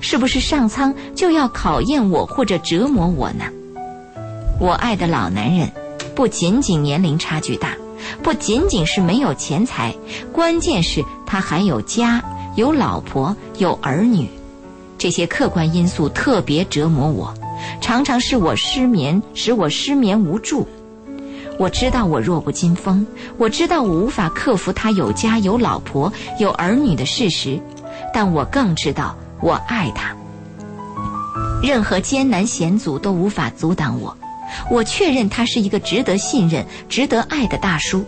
[0.01, 3.45] 是不是上苍就要考验我或者折磨我呢？
[4.59, 5.71] 我爱的老男人，
[6.13, 7.77] 不仅仅年龄差距大，
[8.21, 9.95] 不仅仅是没有钱财，
[10.33, 12.21] 关键是他还有家、
[12.55, 14.29] 有老婆、有儿女，
[14.97, 17.33] 这些客观因素特别折磨我，
[17.81, 20.67] 常常使我失眠，使我失眠无助。
[21.59, 23.05] 我知道我弱不禁风，
[23.37, 27.59] 我知道我无法克服他有家有老婆有儿女的事实，
[28.13, 30.15] 但我更知道我爱他。
[31.61, 34.15] 任何艰难险阻都无法阻挡我。
[34.69, 38.03] 我确认他是一个值得信任、值得爱的大叔。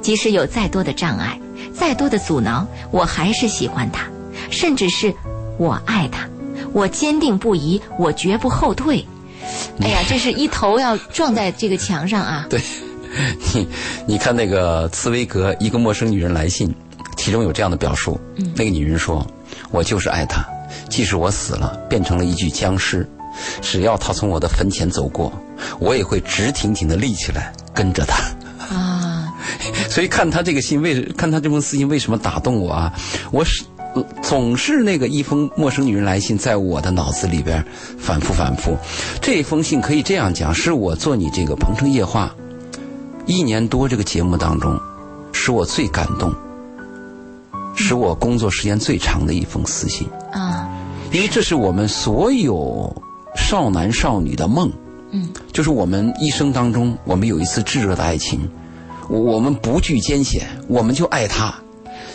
[0.00, 1.40] 即使有再多的障碍、
[1.82, 4.06] 再多的阻挠，我还是喜欢他，
[4.52, 5.12] 甚至是
[5.58, 6.28] 我爱他。
[6.72, 9.04] 我坚定不移，我绝不后退。
[9.80, 12.46] 哎呀，这是一头要撞在这个墙上啊！
[12.48, 12.62] 对，
[13.52, 13.66] 你
[14.06, 16.68] 你看那个茨威格《一个陌生女人来信》，
[17.16, 18.16] 其中有这样的表述：
[18.54, 19.26] 那个女人说
[19.72, 20.46] ：“我就是爱他，
[20.88, 23.04] 即使我死了，变成了一具僵尸，
[23.60, 25.32] 只要他从我的坟前走过，
[25.80, 28.22] 我也会直挺挺的立起来，跟着他。”
[28.72, 29.11] 啊，
[29.92, 32.92] 所以看他这个信为看他这封私信为什么打动我啊？
[33.30, 33.62] 我是。
[34.22, 37.62] 总是那个一封陌生女人来信，在我的脑子里边
[37.98, 38.74] 反复反复。
[39.20, 42.34] 这封信可以这样讲，是我做你这个《鹏城夜话》
[43.26, 44.80] 一年多这个节目当中，
[45.34, 46.34] 使我最感动，
[47.76, 50.66] 使我工作时间最长的一封私信啊！
[51.12, 52.90] 因为这是我们所有
[53.36, 54.72] 少男少女的梦，
[55.10, 58.48] 嗯，就是我们一生当中，我们有一次炙热的爱情，
[59.08, 61.54] 我们不惧艰险，我们就爱他。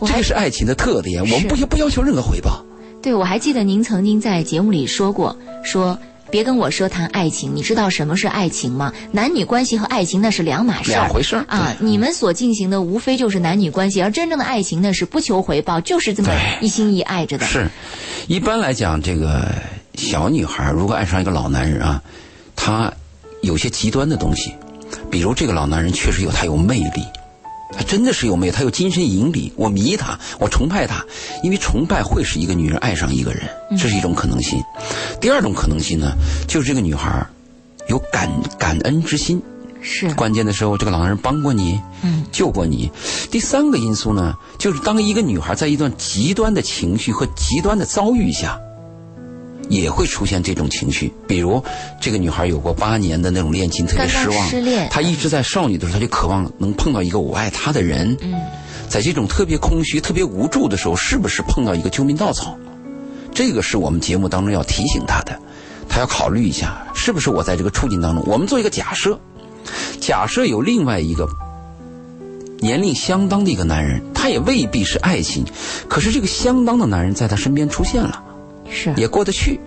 [0.06, 2.64] 这个是爱情的特点，我们不不要求任何回报。
[3.02, 5.98] 对，我还记得您曾经在节目里说过，说
[6.30, 8.94] 别跟我说谈爱情，你知道什么是爱情吗？
[9.12, 11.76] 男女关系和爱情那是两码事，两回事啊！
[11.80, 16.30] 你们所进行的无非就是男女关系，而真正的爱情呢是不求回报，就是这么
[16.62, 17.46] 一心一爱着的。
[17.46, 17.68] 是，
[18.28, 19.48] 一般来讲，这个
[19.96, 22.04] 小女孩如果爱上一个老男人啊，
[22.56, 22.92] 她
[23.42, 24.54] 有些极端的东西，
[25.10, 27.04] 比如这个老男人确实有他有魅力。
[27.74, 31.04] 他真的是有魅力，他有精神引力，我迷他，我崇拜他，
[31.44, 34.64] 因为崇拜会使一个女人爱上一个人，这是一种可能性。
[35.20, 36.14] 第二种可能性呢，
[36.48, 37.28] 就是这个女孩
[37.90, 39.42] 有感感恩之心，
[39.82, 42.90] 是关键的时候这个老男人帮过你，嗯，救过你。
[43.30, 48.58] 第三个因素呢，就是当一个女孩在一段极端的情绪和极端的遭遇下。
[49.70, 51.64] 也会出现这种情绪，比如
[52.00, 54.50] 这个女孩有过八年的那种恋情，特别失望。
[54.50, 58.18] 失恋，她一直在少女的时候，她就渴望能碰到一个我爱她的人。
[58.22, 58.34] 嗯，
[58.88, 62.58] 在这种特别空虚、特别无助的时候，是不是碰到一个救命稻草？
[63.34, 65.38] 这个是我们节目当中要提醒她的，
[65.88, 68.24] 她要考虑一下，是不是我在这个处境当中。
[68.26, 69.20] 我们做一个假设，
[70.00, 71.28] 假设有另外一个
[72.60, 75.46] 年龄相当的一个男人，他也未必是爱情，
[75.88, 78.24] 可是这个相当的男人在他身边出现了。
[78.72, 79.60] 是也过得去，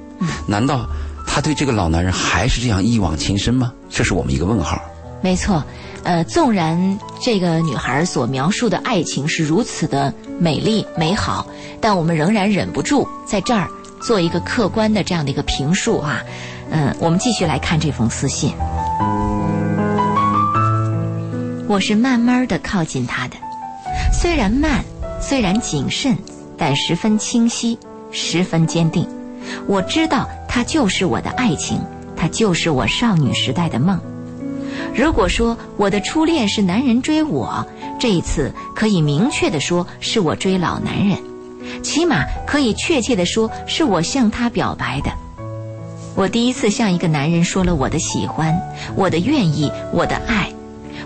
[0.47, 0.87] 难道
[1.27, 3.73] 他对这个老男人还是这样一往情深吗？
[3.89, 4.81] 这是我们一个问号。
[5.23, 5.63] 没错，
[6.03, 11.47] 呃，纵然这个女孩所描述的爱情是如此的美丽美好，
[11.81, 13.69] 但我们仍然忍不住在这儿
[14.01, 16.23] 做一个客观的这样的一个评述啊。
[16.71, 18.55] 嗯，我们继续来看这封私信。
[21.69, 23.37] 我是慢慢的靠近他的，
[24.13, 24.83] 虽然慢，
[25.21, 26.17] 虽然谨慎，
[26.57, 27.79] 但十分清晰。
[28.13, 29.07] 十分坚定，
[29.67, 31.81] 我知道他就是我的爱情，
[32.17, 34.01] 他就是我少女时代的梦。
[34.95, 37.67] 如果说我的初恋是男人追我，
[37.99, 41.19] 这一次可以明确的说是我追老男人，
[41.83, 45.11] 起码可以确切的说是我向他表白的。
[46.17, 48.59] 我第一次向一个男人说了我的喜欢，
[48.97, 50.53] 我的愿意，我的爱。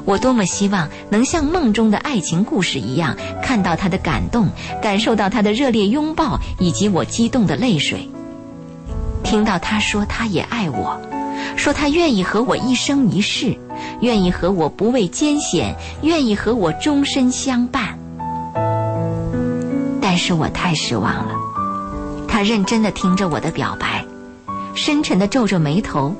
[0.04, 4.48] 我多么希望能像梦中的爱情故事一样，看到他的感动，
[4.82, 8.08] 感受到他的热烈拥抱，以及我激动的泪水。
[9.22, 11.00] 听到他说他也爱我，
[11.56, 13.56] 说他愿意和我一生一世，
[14.02, 17.98] 愿意和我不畏艰险，愿意和我终身相伴。
[20.02, 21.34] 但是我太失望了。
[22.28, 24.04] 他认真的听着我的表白，
[24.74, 26.14] 深沉的皱着眉头。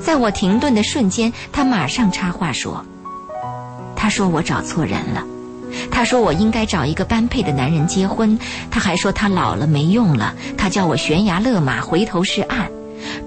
[0.00, 2.82] 在我停顿的瞬间，他马上插话说。
[4.02, 5.24] 他说我找错人了，
[5.92, 8.36] 他说我应该找一个般配的男人结婚，
[8.68, 12.68] 他还说他老了没用了，他叫我悬崖勒马，回头是岸。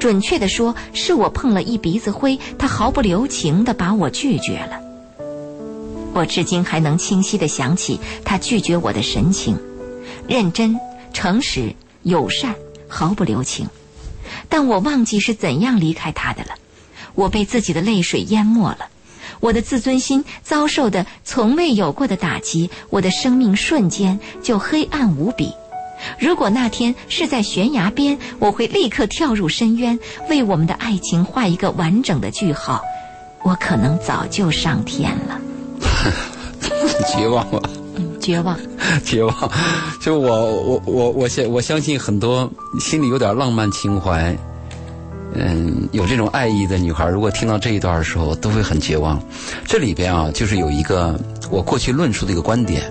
[0.02, 4.82] 准确的说，是我碰了一鼻子灰，他毫不留情的把我拒绝了。
[6.14, 9.58] 我至今还能清晰的想起他拒绝我的神情，
[10.28, 10.78] 认真、
[11.14, 12.54] 诚实、友善，
[12.90, 13.70] 毫不留情。
[14.50, 16.50] 但我忘记是怎样离开他的了，
[17.14, 18.90] 我被自己的泪水淹没了。
[19.40, 25.52] 我的自尊心遭受的从未有过的打击，我的生命瞬间就黑暗无比。
[26.20, 29.98] 如果那天是在悬崖边，我会立刻跳入深渊，
[30.30, 32.82] 为我们的爱情画一个完整的句号。
[33.44, 35.40] 我可能早就上天了。
[37.08, 37.62] 绝望了，
[38.20, 38.58] 绝望。
[39.06, 39.52] 绝望。
[40.02, 44.36] 就我我我我相我相信很多心里有点浪漫情怀，
[45.38, 49.22] 嗯，有这种爱意的女孩，如果听到这一段的时候，都会很绝望。
[49.66, 51.20] 这里边啊，就是有一个
[51.50, 52.84] 我过去论述的一个观点，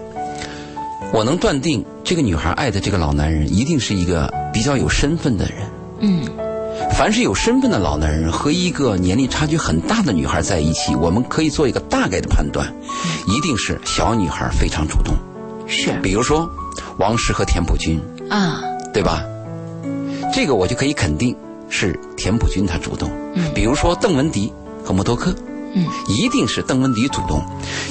[1.12, 5.54] 我能断定这个女孩爱的这个老男人一定是一个比较有身份的人。
[6.00, 6.22] 嗯，
[6.92, 12.66] 凡是有身份的老男人和一个年龄差距很大的女孩在一起，我们可以做一个大概的判断，
[13.26, 15.14] 一定是小女孩非常主动。
[15.66, 16.50] 是比如说
[16.98, 18.60] 王石和田朴珺，啊，
[18.92, 19.24] 对吧？
[20.34, 21.34] 这个我就可以肯定
[21.68, 23.10] 是田朴珺他主动。
[23.34, 24.52] 嗯比如说邓文迪
[24.84, 25.34] 和默多克，
[25.74, 27.42] 嗯，一定是邓文迪主动，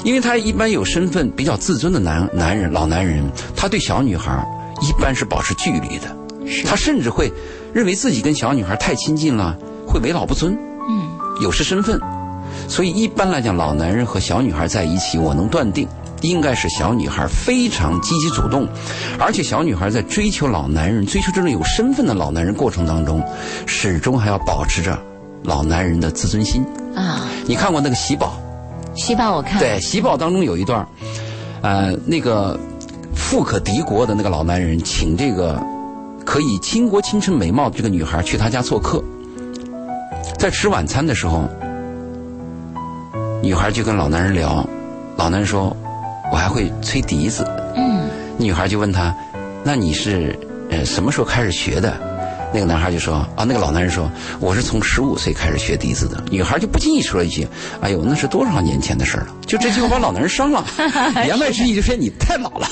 [0.04, 3.24] 因为他一般有身份比较自尊的男男人老男人，
[3.56, 4.46] 他对小女孩
[4.82, 6.16] 一般是保持距离的，
[6.48, 7.32] 是他甚至会
[7.74, 10.54] 认为自己跟小女孩太亲近了，会为老不尊，
[10.90, 11.10] 嗯，
[11.42, 12.00] 有失身份。
[12.70, 15.88] 所以一般来讲，老男人和小女孩在一起，我能断定。
[16.30, 18.68] 应该是小女孩非常积极主动，
[19.20, 23.24] 而且小女孩在追求老男人、追求这种有身份的老男人过程当中，
[23.66, 24.98] 始终还要保持着
[25.44, 26.66] 老男人的自尊心。
[26.96, 28.38] 啊，你看过那个《喜宝》？
[29.00, 30.88] 喜宝我看对，《喜宝》当中有一段，
[31.62, 32.60] 呃，那个
[33.16, 35.60] 富可敌国的那个老男人请这个
[36.24, 39.04] 可以倾国倾城美貌的这个女孩去他家做客，
[40.38, 41.50] 在吃晚餐的时候，
[43.42, 44.64] 女孩就跟老男人聊，
[45.18, 45.76] 老男人说
[46.34, 47.46] ：“我还会吹笛子。”
[47.78, 49.16] 嗯，女孩就问他
[49.64, 50.36] ：“那你是
[50.72, 51.96] 呃什么时候开始学的？”
[52.56, 54.08] 那个男孩就说：“啊，那个老男人说
[54.40, 57.48] 我是从十五岁开始学笛子的。”女孩就不经意说了一句
[57.82, 60.64] ：“哎呦，那是多少年前的事了？”就这句话把老男人伤了，
[61.26, 62.68] 言外之意就是你太老了，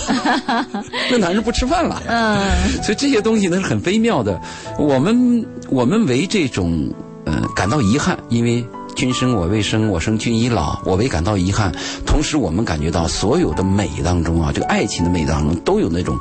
[1.12, 2.02] 那男人不吃饭了。
[2.08, 2.40] 嗯，
[2.84, 4.40] 所以这些东西呢是很微妙的。
[4.78, 6.92] 我们我们为这种
[7.26, 8.64] 呃感到遗憾，因为
[8.96, 11.72] 君生我未生，我生君已老，我为感到遗憾。
[12.06, 16.16] 同时，我们感觉到所有的美当中啊，这个爱情的美当中都有那种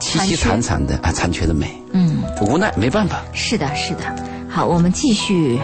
[0.00, 1.80] 凄凄惨惨的啊残缺的美。
[1.92, 3.22] 嗯，无奈没办法。
[3.32, 4.02] 是的，是的。
[4.48, 5.58] 好，我们继续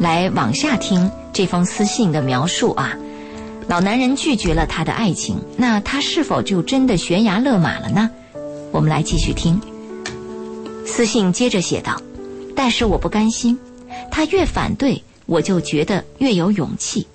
[0.00, 2.94] 来往下听这封私信的描述啊。
[3.68, 8.10] 老男人拒绝了他的爱情，那他是否就真的悬崖勒马了呢？
[8.72, 9.60] 我们来继续听。
[10.86, 12.00] 私信接着写道
[12.56, 13.58] ：“但是我不甘心，
[14.10, 17.06] 他越反对，我就觉得越有勇气；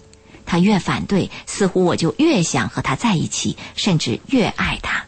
[0.45, 5.04] 他越反对，似乎我就越想和他在一起，甚至越爱他。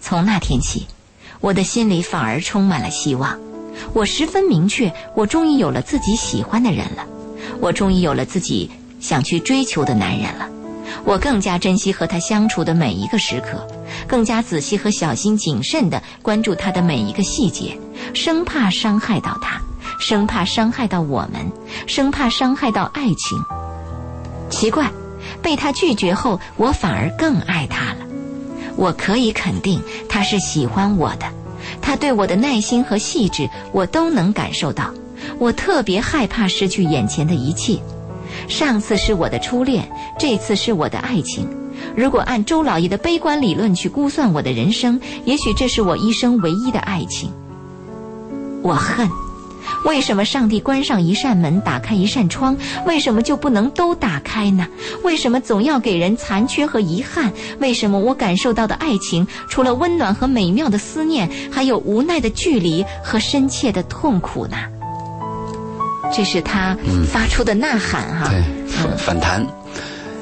[0.00, 0.86] 从那天起，
[1.40, 3.36] 我的心里反而充满了希望。
[3.92, 7.04] 我十分明确，我终于有了自己喜欢的人了，
[7.58, 10.48] 我终于有了自己想去追求的男人了。
[11.04, 13.66] 我更加珍惜和他相处的每一个时刻，
[14.06, 17.76] 更加仔细和小心谨慎地关注他的每一个细节，
[18.14, 19.60] 生怕伤害到他，
[19.98, 21.50] 生怕伤害到我们，
[21.86, 23.42] 生怕伤害到爱情。
[24.50, 24.90] 奇怪，
[25.42, 27.98] 被他拒绝后，我反而更爱他了。
[28.76, 31.26] 我可以肯定他是喜欢我的，
[31.80, 34.90] 他对我的耐心和细致，我都能感受到。
[35.38, 37.78] 我特别害怕失去眼前的一切。
[38.48, 41.48] 上次是我的初恋，这次是我的爱情。
[41.96, 47.30] 如果按周老爷的悲观理论去估算我的人生，也许这是我一生唯一的爱情。
[48.62, 49.08] 我恨，
[49.84, 54.66] 为什么上帝关上一扇门，打开一扇窗，为什么就不能都打开呢？
[55.02, 57.32] 为什么总要给人残缺和遗憾？
[57.58, 64.56] 为什么我感受到的爱情，除了温暖和美妙的思念，还有无奈的距离和深切的痛苦呢？
[66.12, 66.76] 这是他
[67.10, 69.44] 发出的呐喊哈、对，反反弹。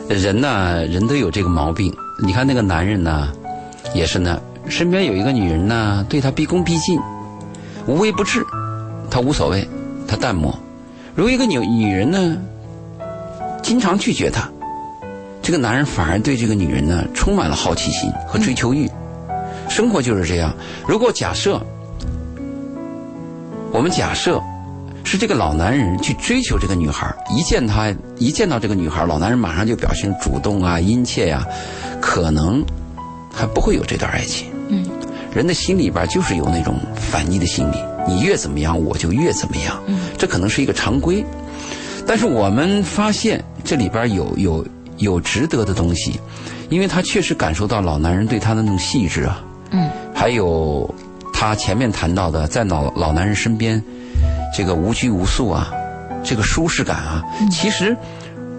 [0.09, 1.95] 人呢，人都有这个毛病。
[2.23, 3.31] 你看那个男人呢，
[3.95, 7.01] 也是呢，身边有一个女人呢，对他毕恭毕敬，
[7.87, 8.62] 无微不至，他
[9.23, 9.67] 无所谓，
[10.07, 10.53] 他淡漠。
[11.15, 12.37] 如果一个女女人呢，
[13.63, 14.49] 经常拒绝他，
[15.41, 18.91] 这个男人反而对这个女人呢，充满了好奇心和追求欲。
[19.69, 20.55] 生活就是这样。
[20.87, 21.61] 如果假设，
[23.73, 24.41] 我们假设。
[25.05, 31.45] 是这个老男人去追求这个女孩，一见她一见到这个女孩，老男人马上就表现主动啊、殷切呀、
[32.01, 32.65] 可能
[33.35, 34.47] 还不会有这段爱情。
[34.69, 34.87] 嗯，
[35.35, 39.81] 人的心里边就是有那种反逆的心理，你越怎么样，我就越怎么样。
[39.87, 41.25] 嗯，这可能是一个常规，
[42.07, 44.67] 但是我们发现这里边有有
[44.99, 46.21] 有值得的东西，
[46.69, 49.43] 因为他确实感受到老男人对他的那种细致啊。
[49.71, 50.93] 嗯，还有
[51.33, 53.83] 他前面谈到的，在老老男人身边。
[54.55, 55.73] 这个无拘无束啊，
[56.23, 57.97] 这个舒适感啊，其实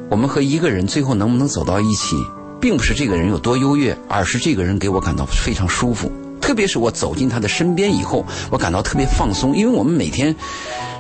[0.10, 2.16] 我们和一个人最后能不能走到一起，
[2.60, 6.12] 并不是这个人有多优越，而是这个人给我感到非常舒服。
[6.54, 10.36] 特别是我走进他的身边以后，我感到特别放松，因为我们每天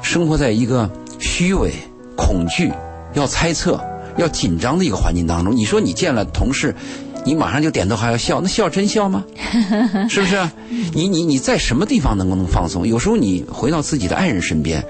[0.01, 0.89] 生活在一个
[1.19, 1.71] 虚伪、
[2.15, 2.73] 恐惧、
[3.13, 3.79] 要猜测、
[4.17, 5.55] 要紧张的一个环境当中。
[5.55, 6.75] 你说你见了同事，
[7.23, 9.23] 你马上就点头还要笑，那笑真笑吗？
[10.09, 10.49] 是不是？
[10.91, 12.87] 你你你在什么地方能够能放松？
[12.87, 14.83] 有时候你回到自己的爱人身边，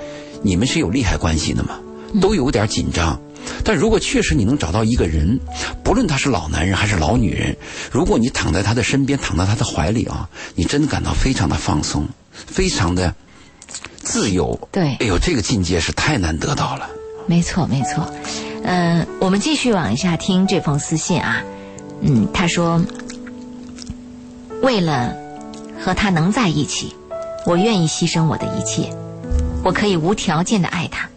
[0.43, 1.77] 你们是有利害关系的嘛，
[2.21, 3.19] 都有点紧张。
[3.63, 5.39] 但如果确实你能找到一个人，
[5.83, 7.55] 不论他是老男人还是老女人，
[7.91, 13.13] 如果你躺在他的身边，躺在他的怀里啊，你真的感到非常的放松，非常的
[13.97, 14.67] 自由。
[14.71, 16.89] 对哎呦，这个境界是太难得到了。
[17.25, 18.13] 没错，没错。
[18.63, 21.41] 嗯、我们继续往下听这封私信啊。
[22.01, 22.83] 嗯，他说，
[24.61, 25.15] 为了
[25.81, 26.93] 和他能在一起，
[27.45, 28.89] 我愿意牺牲我的一切，
[29.63, 31.09] 我可以无条件的爱他，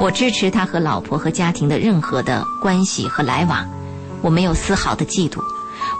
[0.00, 3.68] 我支持他和老婆和家庭的任何的关系和来往，
[4.22, 5.38] 我没有丝毫的嫉妒。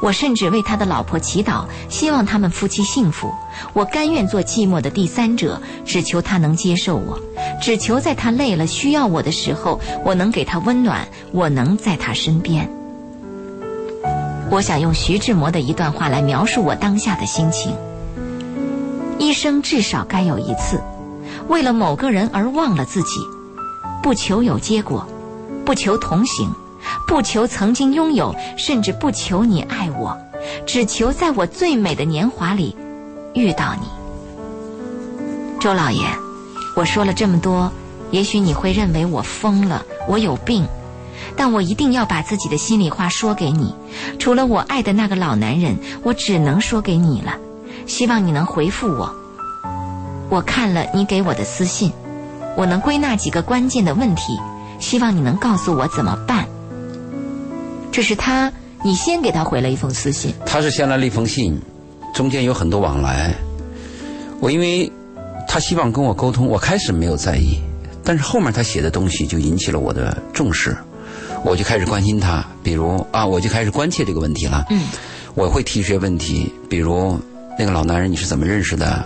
[0.01, 3.31] 我甚至为他的老婆祈祷，希望他们夫妻幸福。
[3.75, 7.21] 我甘愿做寂寞的第三者，只求他能接受我，
[7.61, 12.71] 只求在他累了需要我的时候，我能给他温暖，我能在他身边。
[14.51, 17.77] 我想用徐志摩的一段话来描述我当下的心情：
[19.19, 20.81] 一生至少该有一次，
[21.49, 23.21] 为了某个人而忘了自己，
[24.03, 25.07] 不求有结果，
[25.65, 26.51] 不求同行。
[27.07, 30.17] 不求曾经拥有，甚至不求你爱我，
[30.67, 32.75] 只求在我最美的年华里
[33.35, 33.87] 遇到你。
[35.61, 36.03] 周老爷，
[36.75, 37.71] 我说了这么多，
[38.11, 40.67] 也许你会认为我疯了，我有病，
[41.37, 43.75] 但我一定要把自己的心里话说给你。
[44.19, 47.37] 除了我爱的那个老男人，我只能说给你了。
[47.87, 49.15] 希望你能回复我。
[50.31, 51.93] 我看了你给我的私信，
[52.57, 54.39] 我能归纳几个关键的问题，
[54.79, 56.47] 希望你能告诉我怎么办。
[57.93, 58.53] 这是他，
[58.85, 60.35] 你先给他回了一封私信。
[60.47, 61.61] 他是先来了一封信，
[62.15, 63.35] 中间有很多往来。
[64.41, 64.91] 我因为
[65.49, 67.59] 他希望跟我沟通，我开始没有在意，
[68.05, 70.77] 但是后面他写的东西就引起了我的重视，
[71.45, 72.45] 我就开始关心他。
[72.63, 74.65] 比如啊，我就开始关切这个问题了。
[74.71, 74.85] 嗯，
[75.35, 77.19] 我会提出些问题，比如
[77.59, 79.05] 那个老男人你是怎么认识的？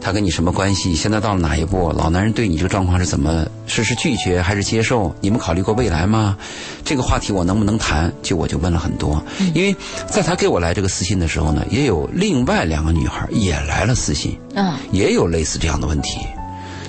[0.00, 0.94] 他跟你什么关系？
[0.94, 1.92] 现在到了哪一步？
[1.92, 3.46] 老男人对你这个状况是怎么？
[3.66, 5.14] 是是拒绝还是接受？
[5.20, 6.36] 你们考虑过未来吗？
[6.84, 8.12] 这个话题我能不能谈？
[8.22, 9.22] 就我就问了很多，
[9.54, 9.76] 因为
[10.08, 16.18] 在他给我来这个私信的时候呢，也有另外两个女孩也来了私信，嗯也有类似这样的问题，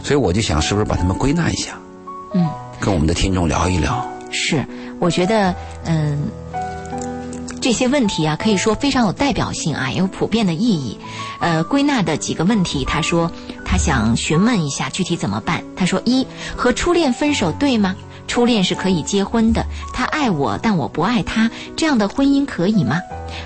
[0.03, 1.78] 所以我就想是不是把他们归纳一下，
[2.34, 2.47] 嗯，
[2.80, 4.07] 跟我们的听众聊一聊。
[4.32, 4.66] 是，
[4.99, 5.53] 我觉得
[5.86, 6.18] 嗯。
[7.62, 10.97] 这些问题啊，可以说非常有代表性啊，也有普遍的意义。
[11.39, 13.32] 呃，归纳的几个问题，他说
[13.64, 15.64] 他想询问一下具体怎么办。
[15.76, 16.26] 他说：一
[16.57, 17.95] 和初恋分手对吗？
[18.28, 22.99] 初恋是可以结婚的，他爱我，但我不爱他，这样的婚姻可以吗？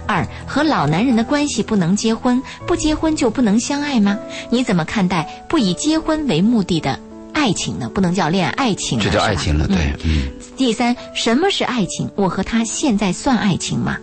[0.07, 4.17] 二和老男人的关系不能结婚，不结婚就不能相爱吗？
[4.49, 6.99] 你怎么看待不以结婚为目的的
[7.35, 7.89] 爱情呢？
[7.93, 12.09] 不能叫恋爱，爱情啊这叫爱情了，对，嗯，第三，什么是爱情？
[12.15, 13.97] 我和他现在算爱情吗？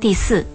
[0.00, 0.46] 第四，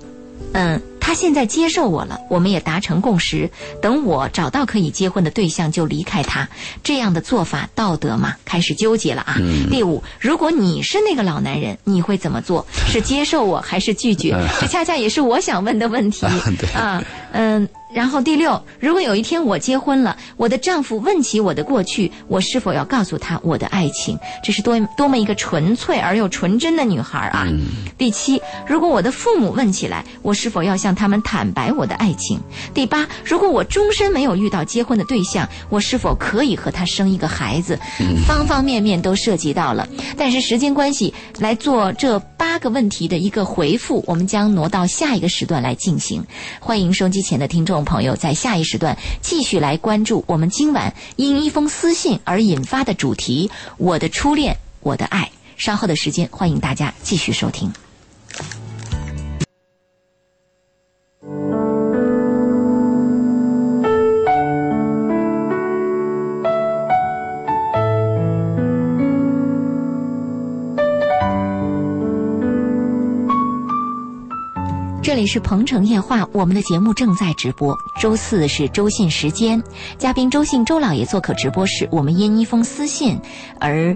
[0.53, 3.47] 嗯，他现在接受我了，我们也达成共识。
[3.81, 6.47] 等我找到可以结婚的对象，就离开他。
[6.81, 8.33] 这样的做法道德吗？
[8.45, 9.35] 开始纠结了啊。
[9.69, 12.65] 第五，如果你是那个老男人，你会怎么做？
[12.87, 14.31] 是接受我还是拒绝？
[14.59, 16.25] 这恰恰也是我想问的问题
[16.57, 17.03] 对啊。
[17.33, 24.19] 嗯，然后第六，如果有一天我结婚了，我的丈夫问起我的过去，我是否要告诉他我的爱情？
[24.43, 27.47] 这是多多么一个纯粹而又纯真的女孩啊！
[27.97, 32.37] 第七，如果我的父母问起来，我是否要向他们坦白我的爱情？
[32.73, 37.79] 第八，如果我终身没有遇到结婚的对象，我是否可以和他生一个孩子？
[38.27, 39.87] 方方面面都涉及到了，
[40.17, 46.21] 但是时间关系，来做这八个问题的一个回复，我们将挪到下一个时段来进行。
[46.59, 55.31] 欢迎收机前的听众朋友在下一时段继续来关注我们今晚因一封私信而引发的主题——我的初恋，我的爱。
[55.55, 57.71] 稍后的时间，欢迎大家继续收听。
[75.05, 77.77] 这里是鹏城夜话，我们的节目正在直播。
[78.01, 79.61] 周四是周信时间，
[79.99, 81.87] 嘉宾周信周老爷做客直播室。
[81.91, 83.19] 我们因一封私信
[83.59, 83.95] 而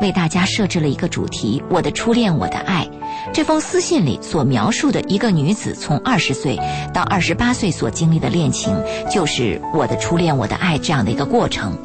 [0.00, 2.88] 为大家设置了一个主题：我的初恋，我的爱。
[3.34, 6.58] 这封私信里所描述的一个女子从二十岁
[6.94, 8.74] 到二十八岁所经历的恋情，
[9.10, 11.76] 就是我的初恋，我的爱这样的一个过程。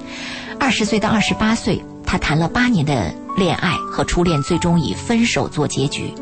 [0.58, 6.14] 二十岁到二十八岁，她谈了八年的恋爱，和初恋最终以分手做结局。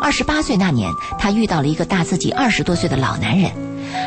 [0.00, 3.50] 二十八岁那年，他遇到了一个大自己二十多岁的老男人。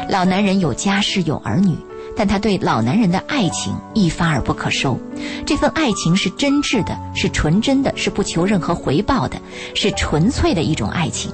[0.10, 1.76] 老男人有家室有儿女，
[2.16, 4.98] 但他对老男人的爱情一发而不可收。
[5.46, 9.38] 这份爱情是真挚的，是纯真的，是不求任何回报的，
[9.76, 11.32] 是纯粹的一种爱情。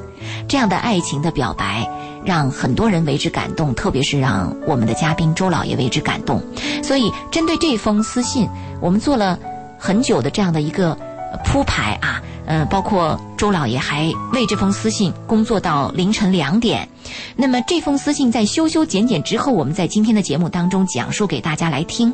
[0.48, 1.88] 这样的爱情的表白，
[2.26, 6.42] 让很多人为之感动，特别是让我们的嘉宾周老爷为之感动。
[6.84, 8.48] 所以，针对这封私信，
[8.82, 9.38] 我们做了
[9.78, 10.98] 很久的这样的一个
[11.46, 12.22] 铺排啊。
[12.48, 16.90] 呃，包括周老爷还为这封私信工作到凌晨两点。
[17.36, 22.14] 那么这封私信在修修剪剪之后，我们在今天的节目当中讲述给大家来听，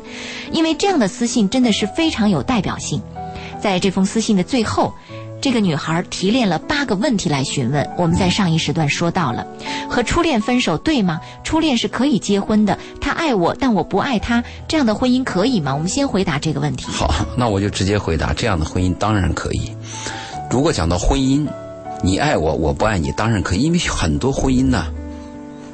[0.52, 3.00] 因为这样的私信真的是非常有代表性。
[3.62, 4.92] 在这封私信的最后。
[5.40, 7.86] 这个女孩提炼了八个问题来询问。
[7.98, 9.46] 我们在上一时段说到了，
[9.90, 11.20] 和初恋分手对吗？
[11.42, 15.74] 初恋是可以结婚的，他爱我，但我不爱他，这样的婚姻可以吗？
[15.74, 16.86] 我们先回答这个问题。
[16.86, 19.70] 好，那我就直接回答：这样的婚姻当然可以。
[20.50, 21.46] 如果讲到婚姻，
[22.02, 24.86] 你爱我，我不爱你，当然可以，因为很多婚姻呢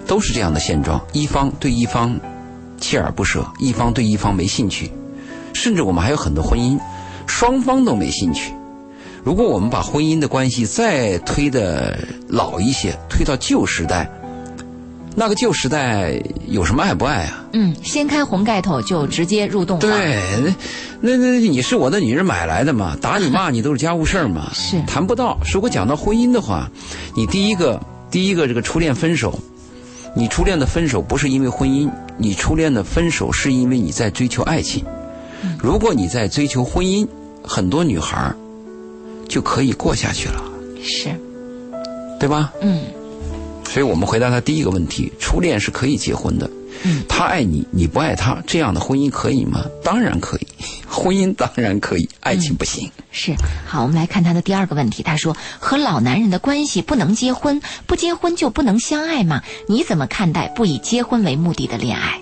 [0.07, 2.19] 都是这样的现状：一方对一方
[2.81, 4.91] 锲而不舍，一方对一方没兴趣，
[5.53, 6.79] 甚至我们还有很多婚姻，
[7.27, 8.55] 双方都没兴趣。
[9.23, 11.99] 如果我们把婚姻的关系再推的
[12.29, 14.11] 老一些，推到旧时代，
[15.17, 17.45] 那个旧时代有什么爱不爱啊？
[17.53, 19.91] 嗯，掀开红盖头就直接入洞房。
[19.91, 20.23] 对，
[21.01, 22.97] 那那你是我的女人买来的嘛？
[23.01, 24.51] 打你骂你都是家务事儿嘛？
[24.55, 25.39] 是谈不到。
[25.53, 26.71] 如果讲到婚姻的话，
[27.15, 27.81] 你第一个
[28.11, 29.39] 第一个这个初恋分手，
[30.15, 34.85] 你初恋的分手不是因为婚姻，你初恋的分手是因为你在追求爱情。
[35.59, 37.07] 如果你在追求婚姻，
[37.43, 38.37] 很多女孩儿。
[39.29, 40.43] 就可以过下去了，
[40.83, 41.09] 是，
[42.19, 42.53] 对吧？
[42.63, 42.81] 嗯，
[43.73, 46.51] 所以我们回答他第一个问题：初恋是可以结婚的。
[46.83, 49.65] 嗯，他爱你，你不爱他，这样的婚姻可以吗？
[49.85, 50.47] 当然可以，
[50.89, 52.91] 婚姻当然可以，爱情不行。
[53.13, 53.33] 是，
[53.65, 55.05] 好，我们来看他的第二个问题。
[55.05, 59.43] 他说：“和老男人的关系不能结婚，不结婚就不能相爱吗？
[59.69, 62.21] 你怎么看待不以结婚为目的的恋爱？”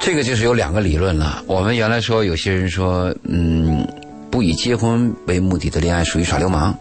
[0.00, 1.44] 这个就是有两个理论了。
[1.46, 3.86] 我们原来说，有些人说，嗯。
[4.28, 6.76] 不以结婚为目的的恋爱属于耍流氓，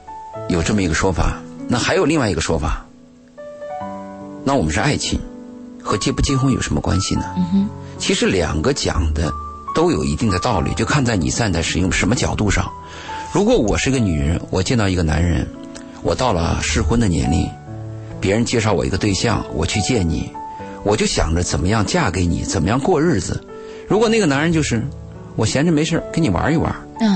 [0.49, 1.39] 有这么一个说法。
[1.69, 2.84] 那还有另外一个说法。
[4.45, 5.19] 那我们是爱情，
[5.83, 7.25] 和结不结婚有什么关系呢？
[7.35, 7.69] 嗯哼。
[7.97, 9.33] 其实两个讲的
[9.73, 12.71] 都有一定的道理，就看在你站在使用什么角度上。
[13.33, 15.47] 如果我是个女人，我见到一个男人，
[16.03, 17.49] 我到了适婚的年龄，
[18.21, 20.31] 别人介绍我一个对象，我去见你，
[20.83, 23.43] 我就想着怎么样嫁给你，怎么样过日子。
[23.87, 24.85] 如果那个男人就是
[25.35, 26.73] 我闲着没事跟你玩一玩。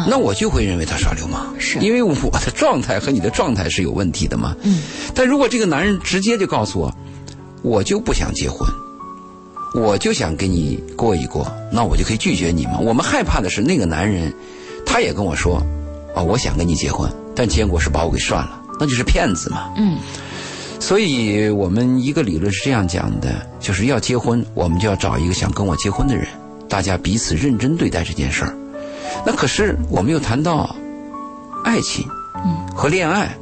[0.09, 2.13] 那我就会认为他耍流氓，是因为我
[2.45, 4.53] 的状态和你的状态是有问题的嘛。
[4.63, 4.81] 嗯，
[5.15, 6.93] 但如果这个男人直接就告诉我，
[7.61, 8.67] 我就不想结婚，
[9.75, 12.79] 我就想跟你过一过，那我就可以拒绝你嘛。
[12.79, 14.33] 我们害怕的是那个男人，
[14.85, 15.61] 他也跟我说，
[16.15, 19.69] 啊，我想跟你结婚，但结果是把我给涮了，那就是骗子嘛。
[19.77, 19.97] 嗯，
[20.79, 26.25] 所以我们一个理论是这样讲的，就是要结婚，我们就要找一个想跟我结婚的人，
[26.69, 28.55] 大家彼此认真对待这件事儿。
[29.25, 30.73] 那可是我们又谈到
[31.65, 32.07] 爱情，
[32.45, 33.37] 嗯，和恋爱。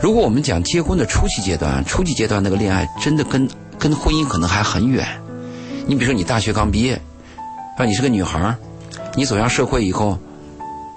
[0.00, 3.48] 如果我们讲结婚的初期阶段，初级阶段那个恋爱真的跟
[3.78, 5.06] 跟婚姻可能还很远。
[5.86, 7.00] 你比如说你大学刚毕业，
[7.76, 8.54] 啊，你是个女孩
[9.14, 10.18] 你走向社会以后，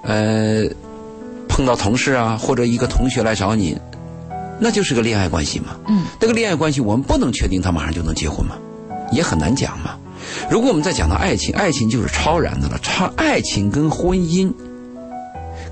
[0.03, 0.65] 呃，
[1.47, 3.77] 碰到同事啊或者一个同学来找你，
[4.59, 5.77] 那就是个恋爱关系嘛。
[5.87, 8.55] 嗯，那个恋爱关系我们不能确定他马上就能结婚嘛，
[9.11, 9.97] 也很难讲嘛。
[10.49, 12.77] 如果我们再讲到爱情，爱情就是超然的了。
[12.79, 14.53] 超爱情跟婚姻、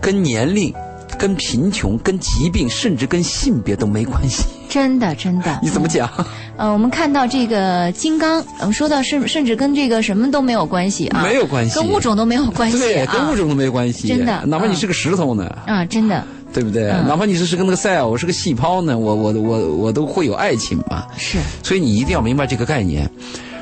[0.01, 0.73] 跟年龄、
[1.17, 4.43] 跟贫穷、跟疾病，甚至跟性别都没关系。
[4.69, 5.59] 真的，真的。
[5.63, 6.09] 你怎么讲？
[6.57, 14.07] 呃，我们看到这个金刚，我们说到甚甚至跟这个什么都没有关系啊，没有关系，跟物种都没有关系，对，跟物种都没关系。
[14.07, 15.45] 真的，哪怕你是个石头呢？
[15.65, 16.91] 啊，真的，对不对？
[17.07, 21.05] 哪怕你是是个那个赛尔，我是个细胞呢，我我我我都会有爱情嘛。
[21.17, 21.37] 是。
[21.63, 23.09] 所以你一定要明白这个概念。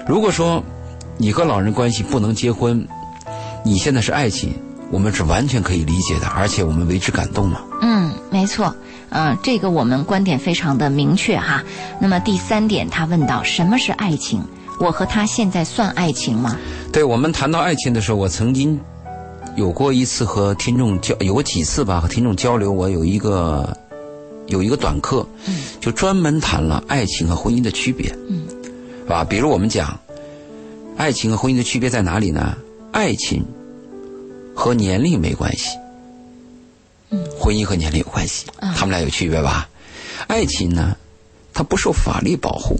[0.07, 0.63] 如果说。
[1.17, 2.85] 你和老人关系不能结婚，
[3.63, 4.53] 你现在是爱情，
[4.91, 7.61] 我们是完全可以理解的，而且我们为之感动嘛。
[7.81, 8.73] 嗯，没错，
[9.09, 11.63] 嗯，这个我们观点非常的明确哈。
[11.99, 14.43] 那么第三点，他问到什么是爱情？
[14.79, 16.57] 我和他现在算爱情吗？
[16.91, 18.79] 对我们谈到爱情的时候，我曾经
[19.55, 23.75] 有过一次和听众交，有过几次吧，和听众交流，我有一个
[24.47, 28.45] 有一个短课，嗯，就专门谈了爱情和婚姻的区别，嗯，
[29.03, 29.23] 是吧？
[29.23, 29.97] 比如我们讲。
[30.97, 32.55] 爱情和婚姻的区别在哪里呢？
[32.93, 33.45] 爱情
[34.55, 35.77] 和年龄没关系，
[37.09, 39.69] 嗯，婚姻和年龄有关系，他们俩有区别吧？
[40.27, 40.95] 爱情呢，
[41.53, 42.79] 它不受法律保护，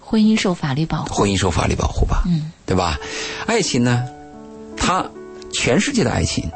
[0.00, 2.22] 婚姻受法律保护，婚姻受法律保护吧？
[2.26, 2.98] 嗯，对吧？
[3.46, 4.08] 爱情呢，
[4.76, 5.04] 它
[5.52, 6.50] 全世界的爱情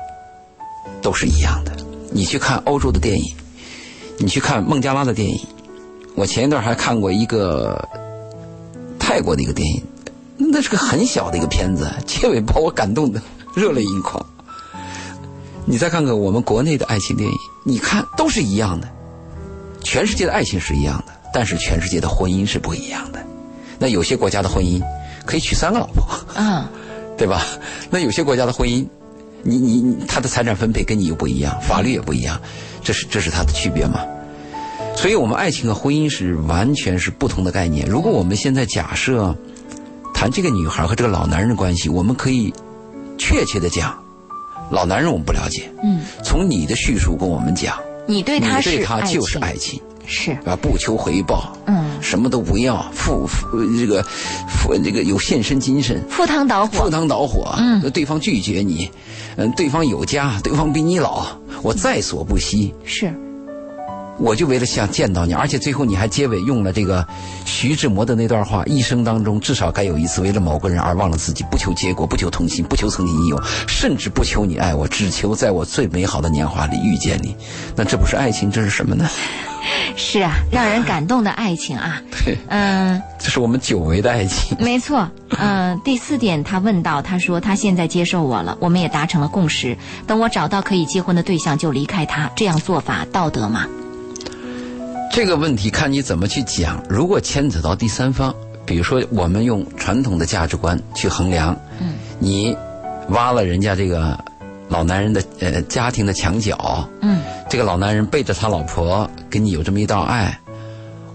[1.03, 1.77] 都是一样的。
[2.13, 3.35] 你去看欧洲的电影，
[4.19, 5.39] 你去看孟加拉的电影，
[6.15, 7.89] 我前一段还看过一个
[8.99, 9.83] 泰国的一个电影，
[10.39, 13.21] 那是个很小的一个片子，结尾把我感动的
[13.55, 14.25] 热泪盈眶。
[15.67, 18.89] 你再看看我们国内的爱情电影，你看都是一样的，
[19.83, 23.25] 全世界的爱情是一样的，但是全世界的婚姻是不一样的。
[23.79, 24.83] 那有些国家的婚姻
[25.25, 26.67] 可以娶三个老婆，嗯，
[27.17, 27.43] 对吧？
[27.91, 28.87] 那有些国家的婚姻，
[29.43, 32.41] 你你你，他的财产分配跟你又不一样，法律也不一样，
[32.83, 34.01] 这是这是它的区别嘛？
[34.97, 37.87] 所以我们爱情和婚姻是完全是不同的概念。
[37.89, 39.35] 如果我们现在假设
[40.13, 42.53] 谈这个女孩和这个老男人的关系，我们可以
[43.21, 44.03] 确切的讲，
[44.71, 49.79] 老男人我们不了解，嗯，从你的叙述跟我们讲，你对他是对他就是爱情。
[50.13, 53.47] 是，啊，不求回报，嗯，什么都不要，付付
[53.79, 54.03] 这个
[54.49, 56.73] 付这个有献身精神，赴汤蹈火。
[56.73, 57.89] 赴，汤蹈火，嗯。
[57.93, 58.91] 对方拒绝你，
[59.37, 61.27] 嗯，对方有家，对方比你老，
[61.63, 63.15] 我在所不惜，是，
[64.21, 67.07] 我就为了想见到你，而且最后你还结尾用了这个
[67.47, 77.35] 徐志摩的那段话：一生当中至少该有一次为了某个人而忘了自己，不求结果，不求同心，不求曾经拥有，甚至不求你爱我，只求在我最美好的年华里遇见你。
[77.75, 79.09] 那这不是爱情，这是什么呢？
[79.97, 83.01] 是啊，让人感动的爱情啊， 对，嗯。
[83.19, 84.57] 这是我们久违的爱情。
[84.59, 85.07] 没错，
[85.39, 89.77] 嗯、第四点，他问到，他说他现在接受我了，我们也达成了共识。
[90.07, 93.67] 等我找到可以结婚的对象，就离开他，这样做法道德吗？
[95.11, 96.83] 这个问题看你怎么去讲。
[96.89, 98.33] 如果牵扯到第三方，
[98.65, 102.57] 比如说我们用传统的价值观去衡量，嗯，你
[103.09, 104.17] 挖了人家这个
[104.69, 110.39] 老男人的呃家庭的墙角，嗯，这个老男人背着他老婆跟你有这么一道爱，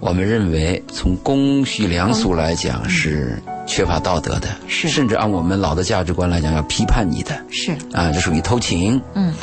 [0.01, 4.89] 我们认为从公序良俗来讲是缺乏道德的，是。
[4.89, 7.33] 甚至按我们老的价值观来讲要批判你的。
[7.49, 9.01] 是，啊，这属于偷情。
[9.13, 9.33] 嗯，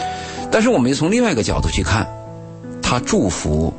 [0.50, 2.06] 但是我们又从另外一个角度去看，
[2.82, 3.72] 他祝福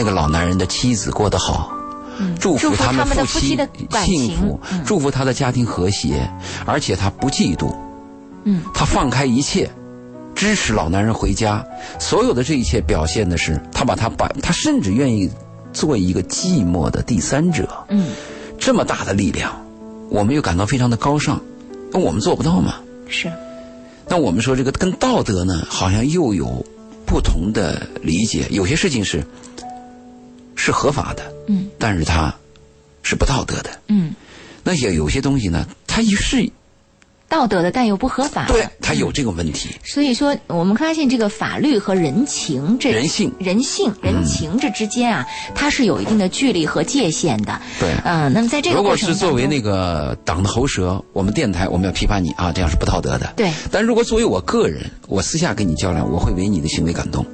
[0.00, 1.70] 那个老男人的妻子过得好，
[2.18, 3.68] 嗯，祝福他们夫妻的
[4.02, 6.26] 幸福，嗯祝福他的家庭和谐，
[6.64, 7.70] 而且他不嫉妒，
[8.44, 9.70] 嗯，他放开一切，
[10.34, 11.62] 支持老男人回家，
[11.98, 15.30] 所有的这一切表现的是他把他把他甚至愿意
[15.74, 18.08] 做一个寂寞的第三者，嗯，
[18.58, 19.52] 这么大的力量，
[20.08, 21.38] 我们又感到非常的高尚，
[21.92, 22.76] 那我们做不到吗？
[23.06, 23.30] 是，
[24.08, 26.64] 那我们说这个跟道德呢，好像又有
[27.04, 28.46] 不同的理解。
[28.50, 29.22] 有些事情是
[30.60, 32.34] 是合法的，嗯但是它
[33.02, 33.70] 是不道德的。
[33.88, 34.14] 嗯，
[34.62, 36.52] 那也有些东西呢，它也是
[37.30, 38.44] 道德的，但又不合法。
[38.46, 39.70] 对，它有这个问题。
[39.84, 47.58] 所以说，我们发现这个法律和人情这人性人性、人情这之间啊，它是有一定的距离和界限的。
[47.78, 53.32] 对嗯、那么在这个如果是作为那个党的喉舌，我们电台我们要批判你啊，这样是不道德的。
[53.34, 57.24] 对，但如果作为我个人，我私下跟你较量，我会为你的行为感动。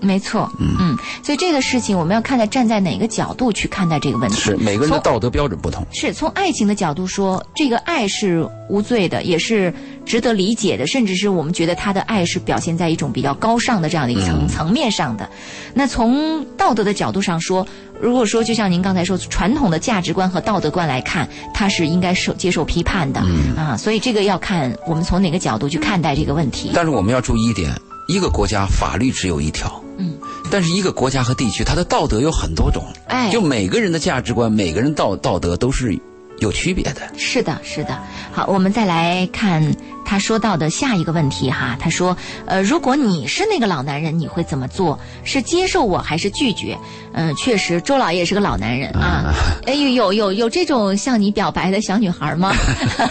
[0.00, 4.36] 没错，嗯所以这个事情我们要看待站在哪个角度去看待这个问题。
[4.36, 5.84] 是每个人的道德标准不同。
[5.92, 9.72] 是从爱情的角度说，这个爱是无罪的，也是
[10.04, 15.28] 值得理解的，甚至是我们觉得他的爱是表现在一种比较高尚的这样的一个层、层面上的。
[15.74, 17.66] 那从道德的角度上说，
[18.00, 23.20] 如果说就像您刚才说，传统的价值观和道德观来看，他是应该受接受批判的、
[23.56, 26.70] 啊，所以这个要看我们从哪个角度去看待这个问题。
[26.74, 27.70] 但是我们要注意一点，
[28.08, 30.18] 一个国家法律只有一条，嗯，
[30.50, 35.98] 但是一个国家和地区，它的道德有很多种，哎就每个人的价值观，每个人道道德都是
[36.40, 37.00] 有区别的。
[37.16, 37.98] 是的，是的。
[38.32, 39.74] 好，我们再来看
[40.04, 41.76] 他说到的下一个问题哈。
[41.80, 44.98] 他说，呃，如果你是那个老男人，你会怎么做？
[45.24, 46.76] 是接受我还是拒绝？
[47.14, 49.32] 嗯、确实，周老爷是个老男人啊。
[49.66, 52.52] 哎，有有有有这种向你表白的小女孩吗？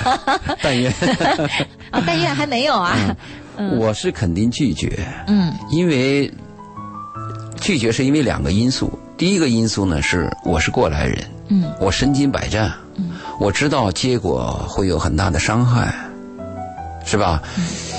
[0.62, 0.92] 但愿
[1.90, 2.96] 啊，但愿还没有啊。
[3.80, 6.32] 我是肯定拒绝，嗯因为
[7.60, 8.91] 拒绝是因为两个因素。
[9.18, 15.93] 第一个因素呢是我是过来人，嗯我身经百战，嗯我知道结果会有很大的伤害，
[17.06, 17.41] 是吧？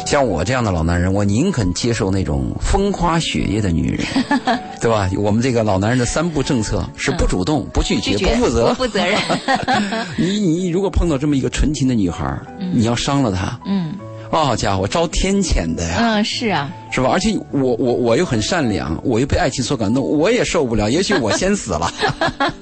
[0.06, 4.06] 像我这样的老男人，我宁肯接受那种风花雪月的女人，
[4.80, 5.10] 对吧？
[5.16, 8.68] 我们这个老男人的三不政策是不主动、不拒绝、拒绝不负责。
[8.68, 9.18] 不负责任。
[10.16, 13.94] 你你如果碰到这么一个纯情的女孩儿，你要伤了她，嗯
[14.30, 15.96] 好家伙，遭天谴的呀！
[15.98, 17.08] 嗯，是啊，是吧？
[17.10, 20.90] 而且我我我又很善良，我又被爱情所感动，我也受不了。
[20.90, 21.92] 也许我先死了，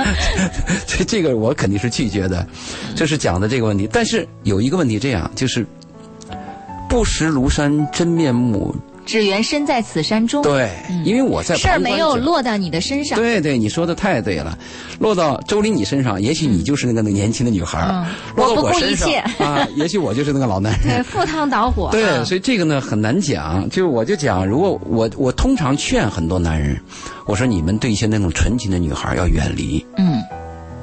[0.87, 2.47] 这这个我肯定是拒绝的。
[2.95, 3.89] 这是讲的这个问题。
[3.93, 5.67] 但是有一个问题，这样就是
[6.89, 10.43] 不识庐山真面目，只缘身在此山中。
[10.43, 10.71] 对，
[11.05, 13.19] 因为我在事儿没有落到你的身上。
[13.19, 14.59] 对对，你说的太对了，
[14.99, 17.81] 落到周林你身上，也许你就是那个那个年轻的女孩
[18.37, 19.19] 落到我不顾身上一切。
[19.45, 20.83] 啊，也许我就是那个老男人。
[20.97, 21.89] 对，赴汤蹈火。
[21.93, 23.69] 对，啊所以这个呢很难讲。
[23.71, 26.81] 就我就讲，如果我我通常劝很多男人，
[27.27, 30.23] 我说你们对一些那种纯情的女孩要远离，嗯，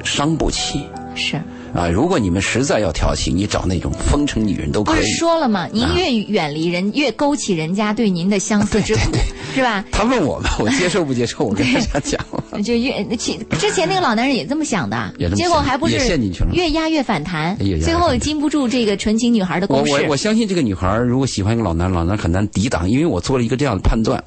[0.04, 0.86] 伤不起。
[1.14, 1.42] 是
[1.74, 1.88] 啊。
[1.88, 5.16] 如果你们实在要调情，你找那种风尘女人都可以不是。
[5.18, 5.68] 说了吗？
[5.72, 9.02] 您啊越远离人，越勾起人家对您的相思之苦，
[9.54, 9.84] 是吧？
[9.92, 11.44] 他问我们， 我接受不接受？
[11.44, 20.16] 我跟大家讲，就越其之前那个老男人也这么想的结果还不是陷进去了越压越反弹最后经不住这个纯情女孩的攻势我我我。
[20.18, 24.24] 相信这个女孩如果喜欢一个老男人，老男人很难抵挡，因为我做了一个这样的判断。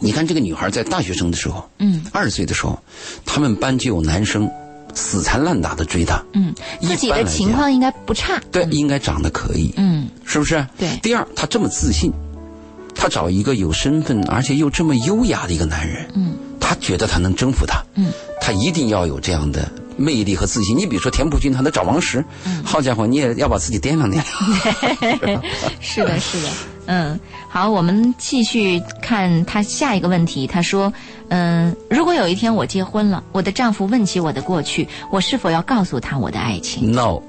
[0.00, 2.78] 你看这个女孩在大学生的时候，嗯，二十岁的时候，
[3.24, 4.50] 他们班就有男生
[4.94, 8.40] 死缠烂打的追她，嗯，自己的情况应该不差。
[8.52, 10.64] 对，应该长得可以，嗯，是不是？
[10.78, 12.12] 对第二，他这么自信，
[12.94, 20.76] 他找一个有身份而且又这么优雅的一个男人，嗯，他觉得他能征服他，嗯，他一定要有这样的魅力和自信。
[20.76, 24.14] 你比如说田朴珺，他能找王石，嗯好家伙，你也要把自己掂量掂
[25.24, 25.42] 量。
[25.80, 26.48] 是的，是的，
[26.86, 27.18] 嗯，
[27.48, 30.46] 好，我们继续看他下一个问题。
[30.46, 30.92] 他说，
[31.28, 37.22] 嗯，如果有一天我结婚了，我的丈夫问起我的过去，我是否要告诉他我的爱情？No，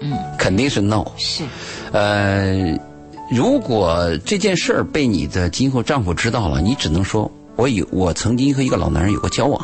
[0.00, 1.04] 嗯，肯定是 no。
[1.16, 1.44] 是，
[1.92, 2.78] 呃，
[3.30, 9.60] 如果这件事儿被你的今后丈夫知道了，你只能说我有我曾经和一个老男人有过交往，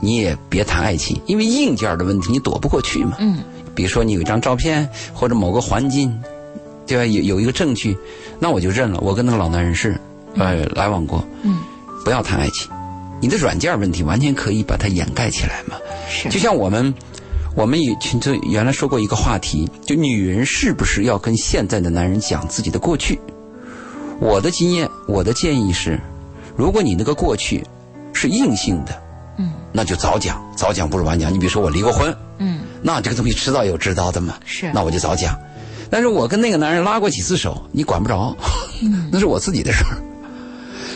[0.00, 3.16] 你也别谈爱情，因为硬件的问题你躲不过去嘛。
[3.18, 3.38] 嗯，
[3.74, 6.14] 比如说你有一张照片或者某个环境，
[6.90, 7.06] 对吧？
[7.06, 7.96] 有有一个证据，
[8.40, 9.96] 那我就认了，我跟那个老男人是
[10.34, 11.24] 呃来往过。
[11.42, 11.58] 嗯，
[12.04, 12.68] 不要谈爱情，
[13.20, 15.76] 你的软件问题完全可以把它掩盖起来嘛。
[16.08, 16.92] 是，就像我们，
[17.54, 23.20] 我们以前就原来说过一个话题，就女人是不是要跟现在的男人讲自己的过去？
[24.18, 26.00] 我的经验，我的建议是，
[26.56, 27.64] 如果你那个过去
[28.12, 29.00] 是硬性的，
[29.38, 31.32] 嗯，那就早讲，早讲不如晚讲。
[31.32, 35.38] 你比如说我离过婚，嗯，那这个东西迟早有知道的嘛，是那我就早讲。
[35.90, 38.36] 但是我跟那个男人拉过几次手，你管不着，
[39.10, 39.98] 那是我自己的事儿。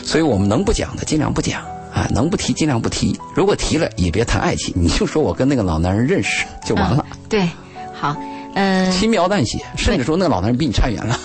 [0.03, 1.61] 所以我们能不讲的尽量不讲
[1.93, 3.19] 啊，能不提尽量不提。
[3.35, 7.49] 如果提了，也别谈爱情，你就说我跟那个老男人认识就完了，嗯对，
[7.93, 8.15] 好，
[8.53, 11.19] 嗯、轻描淡写，甚至说那个老男人比你差远了。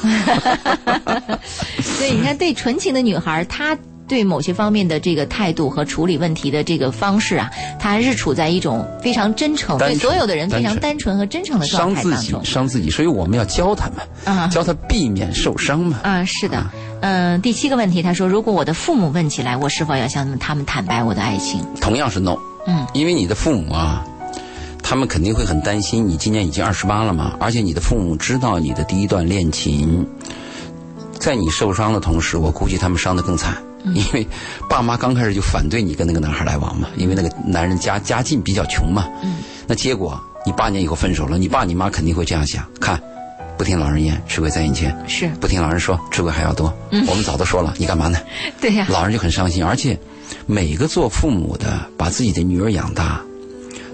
[1.81, 3.77] 所以你看，对纯情的女孩，她
[4.11, 7.49] 对某些方面的这个态度和处理问题的这个方式啊，
[7.79, 12.45] 他还是处在一种非常真诚，对所有的人非常单纯和真诚的状伤自己，态当中。
[12.45, 16.01] 伤自己，所以我们要教他们，啊教他避免受伤嘛。
[16.03, 16.67] 啊，是的，
[17.03, 21.65] 嗯、第七个问题，他说，如果我的父母问起来，我是否要向他们坦白我的爱情？
[21.81, 22.37] 同样是 no，
[22.67, 24.05] 嗯，因为你的父母啊，
[24.83, 26.09] 他们肯定会很担心。
[26.09, 30.05] 你今年已经二十八了嘛，而且你的父母知道你的第一段恋情，
[31.21, 33.57] 在你受伤的同时，我估计他们伤得更惨。
[33.95, 34.27] 因为
[34.69, 39.09] 爸妈刚开始就反对你跟那个男孩来往嘛，因为那个男人家家境比较穷嘛。
[39.23, 39.37] 嗯。
[39.67, 43.01] 那结果你八年以后分手了，你爸你妈肯定会这样想：看，
[43.57, 46.73] 不听老人言，吃亏在眼前；是不听老人说，吃亏还要多。
[46.91, 47.05] 嗯。
[47.07, 48.19] 我们早都说了，你干嘛呢？
[48.61, 49.99] 对呀、老人就很伤心，而且
[50.47, 53.21] 每个做父母的把自己的女儿养大，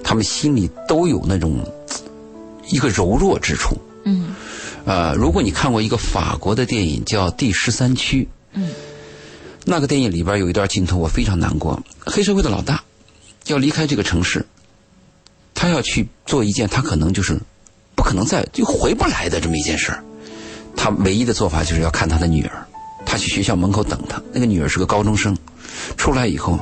[0.03, 1.59] 他们心里都有那种
[2.69, 3.77] 一个柔弱之处。
[4.05, 4.35] 嗯
[4.85, 8.23] 呃，如果你看过一个法国的电影叫《第十三区》，
[8.53, 8.71] 嗯，
[9.69, 11.83] 那个电影里边有一段镜头我非常难过。
[11.99, 12.85] 黑社会的老大
[13.47, 14.47] 要离开这个城市，
[15.55, 17.37] 他要去做一件他可能就是
[17.97, 20.05] 不可能再就回不来的这么一件事儿。
[20.77, 22.65] 他唯一的做法就是要看他的女儿，
[23.05, 24.23] 他去学校门口等他。
[24.33, 25.37] 那个女儿是个高中生，
[25.97, 26.61] 出来以后，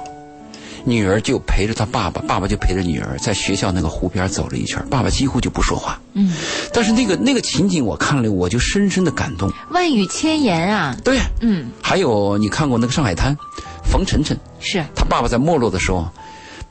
[0.85, 5.99] 女儿就陪着他爸爸，爸爸就陪着女儿在学校那个湖边走了一圈，爸爸几乎就不说话。
[6.13, 6.35] 嗯，
[6.73, 9.51] 但是那个那个情景我看了，我就深深的感动。
[9.71, 13.35] 万语千言啊，对，嗯，还有你看过那个《上海滩》，
[13.83, 14.85] 冯晨晨，是。
[14.95, 16.07] 他爸爸在没落的时候，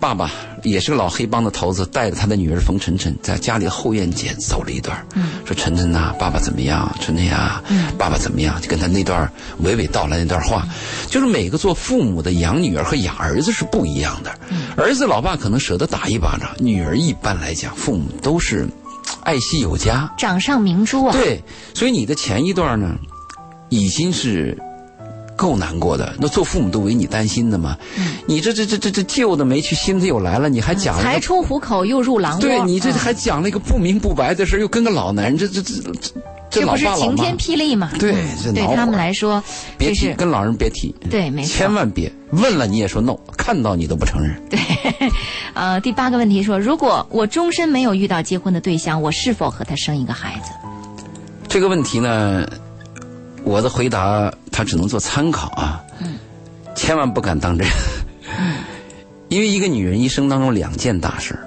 [0.04, 0.30] 爸爸
[0.64, 6.94] 也是个老黑帮的头子，带着他的女儿冯晨晨在家里的后院间走了一段，嗯，说晨晨呐、爸爸怎么样？
[7.00, 8.60] 晨晨呀，嗯，爸爸怎么样？
[8.62, 9.32] 就跟他那段
[9.64, 10.68] 娓娓道来那段话，
[11.08, 14.38] 就是每个做父母的养女儿和养儿子是不一样的，
[14.76, 18.68] 儿子老爸可能舍得打一巴掌，女儿一般来讲，父母都是
[19.24, 21.42] 爱惜有加，掌上明珠啊，对，
[21.74, 22.94] 所以你的前一段呢，
[23.70, 24.58] 已经是
[25.44, 26.16] 够难过的。
[26.18, 27.78] 那做父母都为你担心的嘛。
[28.26, 35.74] 你这这这这这旧的没去，新的又来了，你还讲了才出虎口又入狼窝，对你这嗯还讲了一个不明不白的事儿又跟个老男人，这这这
[36.50, 37.92] 这不是晴天，霹雳吗？
[38.00, 38.14] 对
[38.54, 39.44] 对他们来说，
[39.78, 44.42] 别提跟老人别提，对，没错，千万别问了你也说 no，看到你都不承认。
[44.50, 44.60] 对。
[45.54, 50.52] 呃，第八个问题说，如果我终身没有遇到结婚的对象，我是否和他生一个孩子？
[51.48, 52.48] 这个问题呢，
[53.44, 55.84] 我的回答它只能做参考啊。
[56.00, 56.18] 嗯，
[56.76, 57.68] 千万不敢当真。
[59.28, 61.38] 因为一个女人一生当中两件大事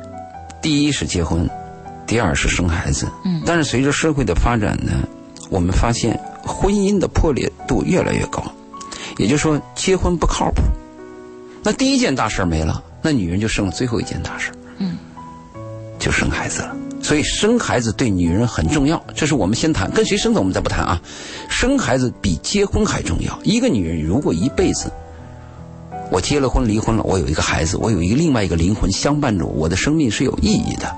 [0.61, 1.49] 第一是结婚，
[2.07, 3.09] 第二是生孩子。
[3.25, 4.93] 嗯，但是随着社会的发展呢，
[5.49, 8.43] 我们发现婚姻的破裂度越来越高，
[9.17, 10.63] 也就是说结婚不靠谱。
[11.63, 14.51] 那第一件大事没了，那女人就剩了最后一件大事。
[14.79, 14.97] 嗯，
[15.99, 16.76] 就生孩子了。
[17.07, 21.01] 所以生孩子对女人很重要，这是我们先谈，跟谁生的我们再不谈啊。
[21.49, 23.39] 生孩子比结婚还重要。
[23.45, 24.91] 一个女人如果一辈子，
[26.11, 30.93] 我结了婚离婚了，我有一个孩子，我有一个另外一个灵魂相伴着我，我的生命是有意义的。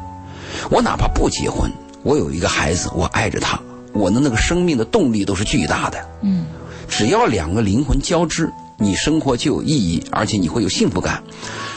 [0.70, 1.70] 我哪怕不结婚，
[2.02, 3.60] 我有一个孩子，我爱着他，
[3.92, 5.98] 我的那个生命的动力都是巨大的。
[6.22, 6.46] 嗯，
[6.88, 11.22] 只要两个灵魂交织，你生活就有意义，而且你会有幸福感。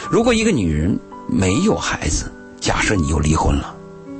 [0.09, 3.75] 如果一个女人没有孩子，假设你又离婚了。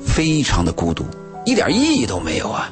[0.05, 1.05] 非常的孤独，
[1.45, 2.71] 一点意义都没有啊！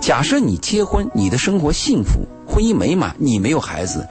[0.00, 4.06] 假设你结婚，你的生活幸福，婚姻美满，你没有孩子，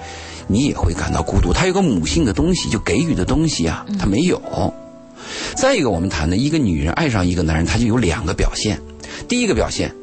[0.47, 1.53] 你也会感到孤独。
[1.53, 4.41] 他有个母性的东西，就给予的东西啊，他没有。
[5.55, 8.79] 再一个，我们谈的一个女人爱上一个男人，他就有两个表现：
[9.27, 9.93] 第一个表现，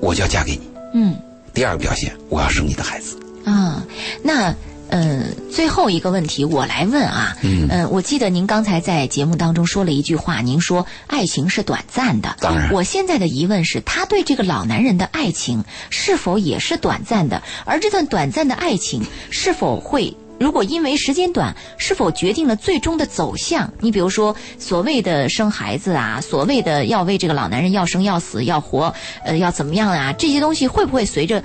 [0.00, 0.62] 我就要嫁给你；
[0.94, 1.14] 嗯，
[1.54, 3.18] 第二个表现，我要生你的孩子。
[3.44, 3.84] 啊，
[4.22, 4.54] 那。
[4.92, 7.34] 嗯，最后一个问题我来问啊。
[7.40, 12.36] 嗯，我记得您刚才在节目当中说了一句话，您说爱情是短暂的。
[12.40, 17.42] 当然，我现在的疑问是，他对这个老男人的爱情是否也是短暂的？
[17.64, 23.72] 而这段短暂的爱情是否会，如果因为时间短，是否决定了最终的走向？
[23.80, 30.12] 你比如说，所谓的生孩子啊，所谓的要为这个老男人要生要死要活，呃，要怎么样啊？
[30.12, 31.42] 这些东西会不会随着？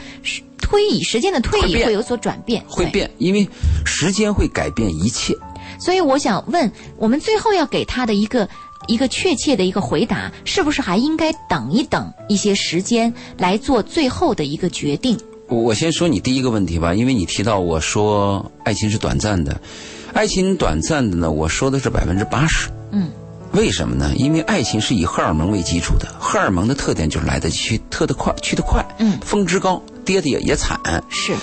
[0.68, 3.48] 推移，时间的推移会有所转变，会变，因为
[3.86, 5.34] 时间会改变一切。
[5.80, 8.50] 所以我想问，我们最后要给他的一个
[8.88, 15.18] 一个确切的一个回答，是不是还应该等一等一些时间来做最后的一个决定？
[15.48, 19.62] 我先说你第一个问题吧，因为你提到我说爱情是短暂的，
[20.14, 22.70] 爱情短暂的呢，我说的是百分之八十。
[22.92, 23.10] 嗯。
[23.54, 24.12] 为什么呢？
[24.18, 28.86] 因为爱情是以荷尔蒙为基础的，荷尔蒙的特点就是来得去特的快，去得快。
[29.00, 30.80] 嗯，峰值高，跌的也也惨。
[31.10, 31.36] 是，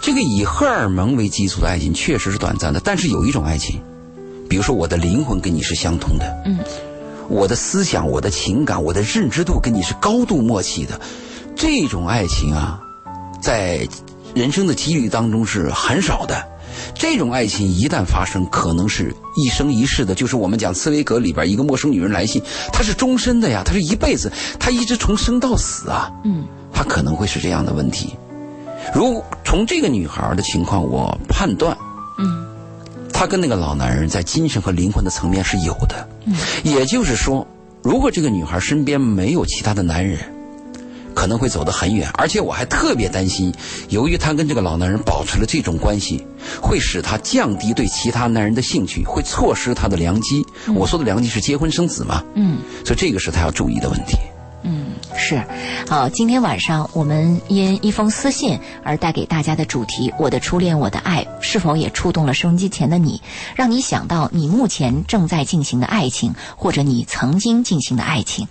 [0.00, 2.80] 这个以荷尔蒙为基础的爱情确实是短暂的。
[2.84, 3.80] 但是有一种爱情，
[4.48, 6.58] 比如说我的灵魂跟你是相通的，嗯，
[7.28, 11.00] 我的思想、我的情感、我的认知度跟你是高度默契的，
[11.56, 12.78] 这种爱情啊，
[13.42, 13.88] 在
[14.34, 16.46] 人生的几率当中是很少的。
[16.94, 20.14] 这种爱情一旦发生，可能是一生一世的。
[20.14, 22.40] 就是我们讲《茨威格》里边一个陌生女人来信，
[22.72, 26.10] 她是终身的呀，她是一辈子，她一直从生到死啊。
[26.24, 28.14] 嗯，她可能会是这样的问题。
[28.94, 31.76] 如从这个女孩的情况，我判断，
[32.18, 32.46] 嗯，
[33.12, 36.08] 她跟那个老男人在精神和灵魂的层面是有的。
[36.24, 37.46] 嗯，也就是说，
[37.82, 40.18] 如果这个女孩身边没有其他的男人。
[41.12, 43.52] 可能会走得很远，而且我还特别担心，
[43.88, 46.24] 由于她跟这个老男人保持了这种关系，
[46.62, 50.42] 会使她降低对其他男人的兴趣，会错失她的良机。
[50.74, 52.22] 我说的良机是结婚生子嘛？
[52.36, 54.16] 嗯，所以这个是她要注意的问题。
[55.16, 55.42] 是。
[55.88, 63.20] 好，今天晚上我们因一封私信而带给大家的主题《我的初恋，我的爱》，是否也触动了收音机前的你，
[63.54, 68.48] 让你想到你目前正在进行的爱情，或者你曾经进行的爱情？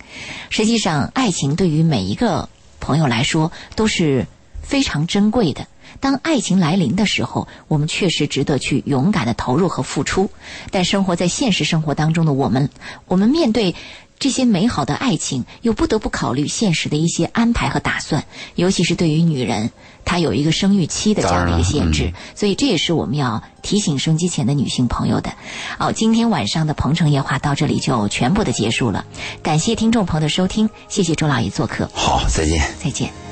[0.50, 2.48] 实际上，爱情对于每一个。
[2.82, 4.26] 朋友来说都是
[4.62, 5.66] 非常珍贵的。
[6.00, 10.30] 当爱情来临的时候，我们确实值得去勇敢的投入和付出。
[10.70, 12.70] 但生活在现实生活当中的我们，
[13.06, 13.74] 我们面对
[14.20, 18.24] 这些美好的爱情，又不得不考虑现实的一些安排和打算。
[18.54, 19.70] 尤其是对于女人，
[20.04, 25.32] 她有一个生育期的这样的一个限制，所以这也是我们要提醒生机前的女性朋友的。
[25.78, 29.06] 好，今天晚上的《鹏城夜话》到这里就全部的结束了。
[29.42, 31.90] 感谢听众朋友的收听，谢谢周老爷做客。
[31.94, 32.60] 好，再见。
[32.78, 33.29] 再见。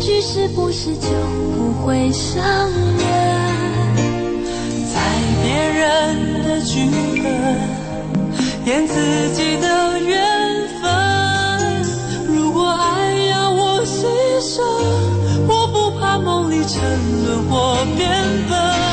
[0.00, 1.08] 句是不是就
[1.54, 3.04] 不会伤人？
[4.92, 4.98] 在
[5.42, 6.88] 别人的剧
[7.22, 7.24] 本
[8.64, 10.88] 演自己的缘分。
[12.26, 14.06] 如果爱要我牺
[14.40, 14.62] 牲，
[15.46, 16.80] 我不怕梦里沉
[17.24, 18.08] 沦或变
[18.48, 18.89] 笨。